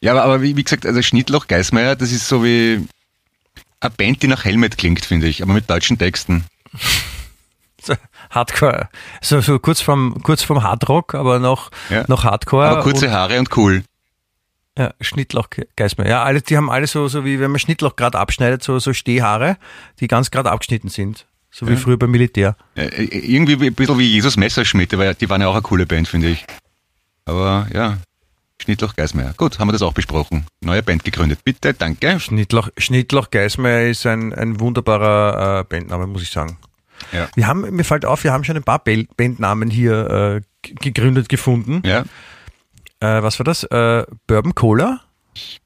[0.00, 2.86] Ja, aber, aber wie, wie gesagt, also Schnittloch Geismeier, das ist so wie
[3.80, 6.44] eine Band, die nach Helmet klingt, finde ich, aber mit deutschen Texten.
[7.86, 7.92] So,
[8.30, 8.88] Hardcore.
[9.20, 12.04] So, so kurz vom, kurz vom Hardrock, aber noch, Ja.
[12.08, 12.66] noch Hardcore.
[12.66, 13.84] Aber kurze und, Haare und cool.
[14.78, 16.08] Ja, Schnittloch Geismeier.
[16.08, 18.92] Ja, alle, die haben alle so, so wie wenn man Schnittloch gerade abschneidet, so, so
[18.92, 19.56] Stehhaare,
[20.00, 21.26] die ganz gerade abgeschnitten sind.
[21.50, 22.56] So wie früher beim Militär.
[22.74, 25.62] Äh, äh, irgendwie wie- ein bisschen wie Jesus Messerschmidt, aber die waren ja auch eine
[25.62, 26.44] coole Band, finde ich.
[27.26, 27.98] Aber ja,
[28.60, 29.34] Schnittloch Geismeier.
[29.36, 30.46] Gut, haben wir das auch besprochen.
[30.60, 31.40] Neue Band gegründet.
[31.44, 32.18] Bitte, danke.
[32.18, 36.58] Schnittloch, Schnittloch Geismeier ist ein, ein wunderbarer äh, Bandname, muss ich sagen.
[37.12, 37.28] Ja.
[37.36, 41.82] Wir haben, mir fällt auf, wir haben schon ein paar Bandnamen hier äh, gegründet gefunden.
[41.84, 42.04] Ja,
[43.00, 43.64] Äh, was war das?
[43.64, 45.00] Äh, Bourbon Cola?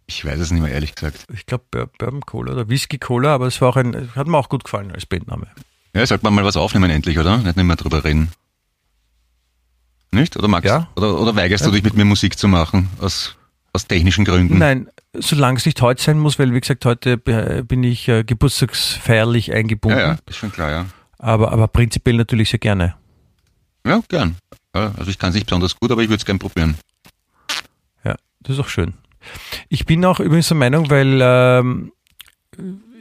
[0.07, 1.27] ich weiß es nicht mehr, ehrlich gesagt.
[1.33, 4.49] Ich glaube Bourbon Cola oder Whisky Cola, aber es war auch ein, hat mir auch
[4.49, 5.47] gut gefallen als Bandname.
[5.95, 7.39] Ja, sollte man mal was aufnehmen endlich, oder?
[7.39, 8.31] Nicht mehr drüber reden.
[10.11, 10.37] Nicht?
[10.37, 10.89] Oder magst Ja.
[10.97, 12.89] Oder, oder weigerst du dich mit mir Musik zu machen?
[13.01, 13.37] Aus,
[13.73, 14.59] aus technischen Gründen?
[14.59, 19.53] Nein, solange es nicht heute sein muss, weil wie gesagt, heute bin ich äh, geburtstagsfeierlich
[19.53, 19.99] eingebunden.
[19.99, 20.87] Ja, ja, ist schon klar, ja.
[21.19, 22.95] Aber, aber prinzipiell natürlich sehr gerne.
[23.87, 24.37] Ja, gern.
[24.73, 26.77] Also ich kann es nicht besonders gut, aber ich würde es gern probieren.
[28.49, 28.95] Das ist auch schön.
[29.69, 31.93] Ich bin auch übrigens der Meinung, weil ähm,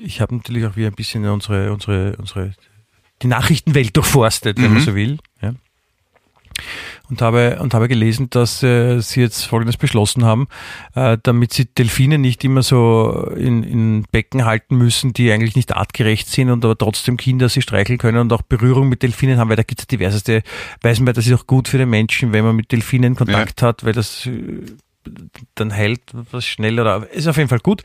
[0.03, 2.53] ich habe natürlich auch wieder ein bisschen unsere, unsere, unsere,
[3.21, 4.73] die Nachrichtenwelt durchforstet, wenn Mhm.
[4.75, 5.17] man so will.
[5.41, 5.53] Ja.
[7.09, 10.47] Und habe, und habe gelesen, dass äh, sie jetzt Folgendes beschlossen haben,
[10.95, 15.73] äh, damit sie Delfine nicht immer so in, in Becken halten müssen, die eigentlich nicht
[15.75, 19.49] artgerecht sind und aber trotzdem Kinder sie streicheln können und auch Berührung mit Delfinen haben,
[19.49, 20.43] weil da gibt es diverseste,
[20.81, 23.85] weiß man, das ist auch gut für den Menschen, wenn man mit Delfinen Kontakt hat,
[23.85, 24.63] weil das äh,
[25.55, 26.01] dann heilt
[26.31, 27.83] was schneller oder ist auf jeden Fall gut.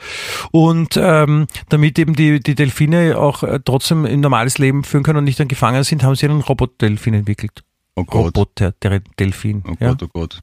[0.51, 5.19] Und ähm, damit eben die, die Delfine auch äh, trotzdem ein normales Leben führen können
[5.19, 7.63] und nicht dann gefangen sind, haben sie einen Robot-Delfin entwickelt.
[7.95, 8.27] Oh Gott.
[8.27, 9.63] Roboter, der Delfin.
[9.67, 9.91] Oh ja.
[9.91, 10.41] Gott, oh Gott.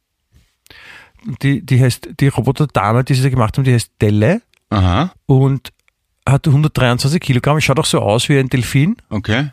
[1.42, 5.74] Die, die heißt, die Roboterdame, die sie gemacht haben, die heißt Delle Aha, und
[6.28, 9.52] hat 123 Kilogramm, schaut auch so aus wie ein Delfin okay.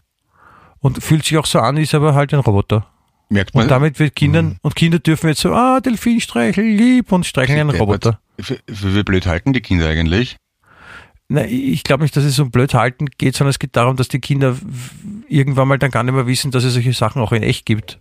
[0.80, 2.86] und fühlt sich auch so an, ist aber halt ein Roboter.
[3.28, 3.64] Merkt man.
[3.64, 7.58] Und damit wird Kindern, und Kinder dürfen jetzt so, ah, Delfin streicheln, lieb und streicheln
[7.58, 8.20] einen Roboter.
[8.40, 10.36] Für, für wie blöd halten die Kinder eigentlich?
[11.28, 14.06] Na, ich glaube nicht, dass es um blöd halten geht, sondern es geht darum, dass
[14.08, 14.56] die Kinder
[15.28, 17.98] irgendwann mal dann gar nicht mehr wissen, dass es solche Sachen auch in echt gibt.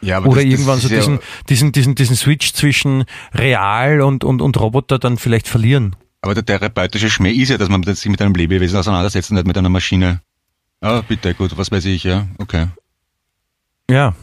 [0.00, 3.04] Ja, Oder das- das irgendwann ist so ja- diesen, diesen, diesen, diesen Switch zwischen
[3.34, 5.94] real und, und, und Roboter dann vielleicht verlieren.
[6.20, 9.46] Aber der therapeutische Schmäh ist ja, dass man sich mit einem Lebewesen auseinandersetzt und nicht
[9.46, 10.20] mit einer Maschine.
[10.80, 12.66] Ah, bitte, gut, was weiß ich, ja, okay.
[13.88, 14.14] Ja.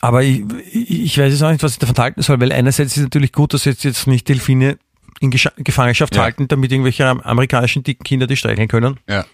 [0.00, 3.02] Aber ich, ich weiß jetzt auch nicht, was ich davon halten soll, weil einerseits ist
[3.02, 4.78] natürlich gut, dass jetzt, jetzt nicht Delfine
[5.20, 6.22] in Gescha- Gefangenschaft Ja.
[6.22, 9.24] halten, damit irgendwelche am- amerikanischen dicken Kinder die streicheln können, Ja.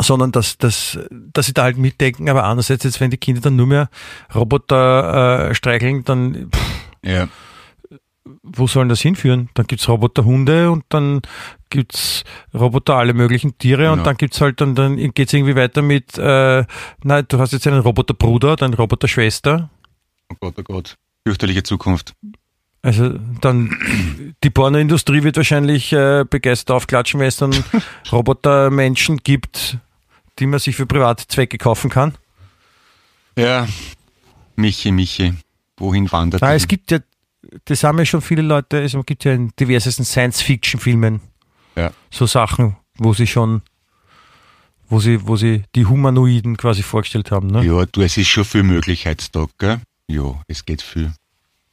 [0.00, 2.28] sondern dass, dass, dass sie da halt mitdenken.
[2.30, 3.90] Aber andererseits, jetzt, wenn die Kinder dann nur mehr
[4.34, 6.60] Roboter äh, streicheln, dann pff,
[7.04, 7.28] Ja.
[8.42, 9.48] wo sollen das hinführen?
[9.54, 11.20] Dann gibt's Roboterhunde und dann
[11.70, 14.04] gibt's Roboter alle möglichen Tiere und Genau.
[14.04, 16.64] dann gibt's halt dann, dann geht's irgendwie weiter mit, äh,
[17.02, 19.70] nein, du hast jetzt einen Roboterbruder, dann Roboterschwester.
[20.30, 20.96] Oh Gott, oh Gott.
[21.26, 22.14] Fürchterliche Zukunft.
[22.80, 23.76] Also dann
[24.44, 27.52] die Pornoindustrie wird wahrscheinlich äh, begeistert aufklatschen, wenn es dann
[28.12, 29.78] Robotermenschen gibt,
[30.38, 32.14] die man sich für Privatzwecke kaufen kann.
[33.36, 33.66] Ja.
[34.56, 35.34] Michi, Michi.
[35.76, 36.98] Wohin wandert Ah, es gibt ja,
[37.66, 41.20] das haben ja schon viele Leute, es gibt ja in diversesten Science-Fiction-Filmen
[41.78, 41.92] Ja.
[42.10, 43.62] so Sachen, wo sie schon,
[44.88, 47.46] wo sie, wo sie die Humanoiden quasi vorgestellt haben.
[47.46, 47.64] Ne?
[47.64, 49.80] Ja, du, es ist schon viel Möglichkeitstag, gell?
[50.08, 51.12] Ja, es geht viel.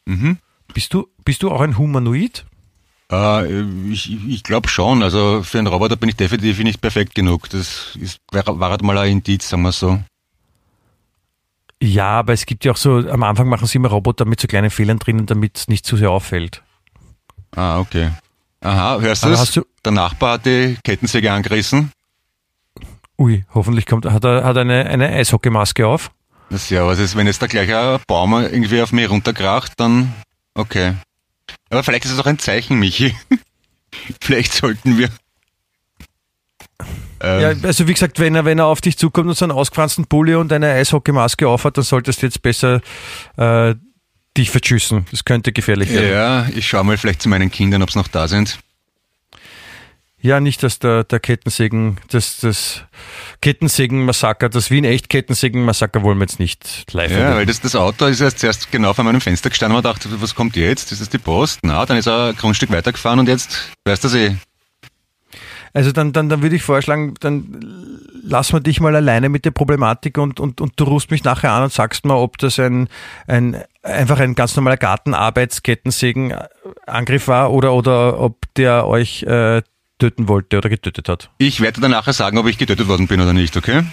[0.05, 0.37] Mhm.
[0.73, 2.45] Bist du, bist du auch ein Humanoid?
[3.11, 5.01] Äh, ich ich glaube schon.
[5.01, 7.49] Also für einen Roboter bin ich definitiv nicht perfekt genug.
[7.49, 9.99] Das ist, war, war halt mal ein Indiz, sagen wir so.
[11.81, 14.47] Ja, aber es gibt ja auch so, am Anfang machen sie immer Roboter mit so
[14.47, 16.63] kleinen Fehlern drinnen, damit es nicht zu sehr auffällt.
[17.55, 18.11] Ah, okay.
[18.65, 19.59] Aha, hörst du das?
[19.85, 21.91] Der Nachbar hat die Kettensäge angerissen.
[23.15, 26.09] Ui, hoffentlich kommt, hat er, hat eine, eine Eishockeymaske auf?
[26.49, 30.13] Das ja, was ist, wenn jetzt da gleich ein Baum irgendwie auf mich runterkracht, dann
[30.55, 30.95] okay.
[31.69, 33.15] Aber vielleicht ist es auch ein Zeichen, Michi.
[34.19, 35.09] vielleicht sollten wir.
[37.21, 39.51] Ähm, Ja, also wie gesagt, wenn er, wenn er auf dich zukommt und so einen
[39.51, 42.81] ausgefransten Pulli und eine Eishockeymaske aufhat, dann solltest du jetzt besser
[43.37, 43.75] äh,
[44.37, 45.05] dich verschüssen.
[45.11, 46.09] Das könnte gefährlich werden.
[46.11, 48.59] ja, ich schaue mal vielleicht zu meinen Kindern, ob sie noch da sind.
[50.21, 52.81] Ja, nicht, dass der, der Kettensägen, das, das
[53.41, 57.35] Kettensägen-Massaker, das Wien-Echt-Kettensägen-Massaker wollen wir jetzt nicht live Ja, erleben.
[57.37, 60.09] weil das, das Auto ist erst zuerst genau vor meinem Fenster gestanden und man dachte,
[60.19, 60.91] was kommt jetzt?
[60.91, 61.59] Ist das die Post?
[61.61, 64.35] Na, dann ist er ein Grundstück weitergefahren und jetzt, weißt du eh.
[65.73, 69.51] Also dann, dann, dann würde ich vorschlagen, dann lass mal dich mal alleine mit der
[69.51, 72.87] Problematik und, und, und du rufst mich nachher an und sagst mal, ob das ein,
[73.27, 79.61] ein einfach ein ganz normaler Gartenarbeitskettensägen-Angriff war oder, oder ob der euch äh,
[79.99, 81.29] töten wollte oder getötet hat.
[81.37, 83.83] Ich werde dann nachher sagen, ob ich getötet worden bin oder nicht, okay?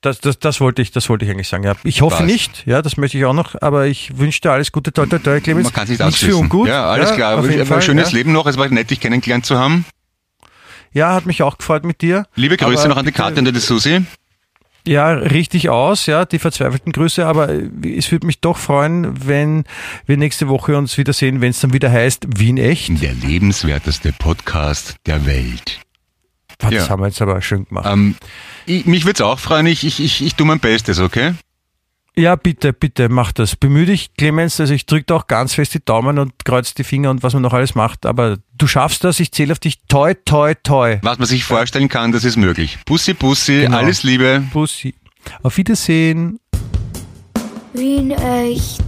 [0.00, 1.62] Das, das, das wollte ich, das wollte ich eigentlich sagen.
[1.62, 1.76] Ja.
[1.84, 2.26] Ich hoffe Passt.
[2.26, 5.18] nicht, ja, das möchte ich auch noch, aber ich wünsche dir alles Gute, toi, toi,
[5.18, 5.66] toi, Clemens.
[5.66, 6.66] Man kann sich Nichts für ungut.
[6.66, 7.40] Ja, alles klar.
[7.42, 8.18] jeden Aber Fall, ein schönes ja.
[8.18, 8.46] Leben noch.
[8.46, 9.84] Es war nett, dich kennengelernt zu haben.
[10.92, 12.26] Ja, hat mich auch gefreut mit dir.
[12.34, 14.04] Liebe Grüße Aber noch an die Kathi und an die Susi.
[14.86, 19.64] Ja, richtig aus, ja, die verzweifelten Grüße, aber äh, es würde mich doch freuen, wenn
[20.06, 23.00] wir nächste Woche uns wiedersehen, wenn es dann wieder heißt Wien echt.
[23.00, 25.78] Der lebenswerteste Podcast der Welt.
[26.58, 26.88] Das Ja.
[26.88, 27.86] haben wir jetzt aber schön gemacht.
[27.90, 28.16] Ähm,
[28.66, 29.66] ich, mich würde es auch freuen.
[29.66, 31.34] Ich, ich, ich, ich tue mein Bestes, okay?
[32.14, 33.56] Ja, bitte, bitte, mach das.
[33.56, 37.10] Bemühe dich, Clemens, also ich drücke auch ganz fest die Daumen und kreuz die Finger
[37.10, 40.12] und was man noch alles macht, aber du schaffst das, ich zähle auf dich, toi,
[40.26, 40.98] toi, toi.
[41.02, 42.78] Was man sich vorstellen kann, das ist möglich.
[42.84, 43.78] Bussi, Bussi, Genau.
[43.78, 44.44] alles Liebe.
[44.52, 44.94] Bussi.
[45.42, 46.38] Auf Wiedersehen.
[47.72, 48.82] Wien echt.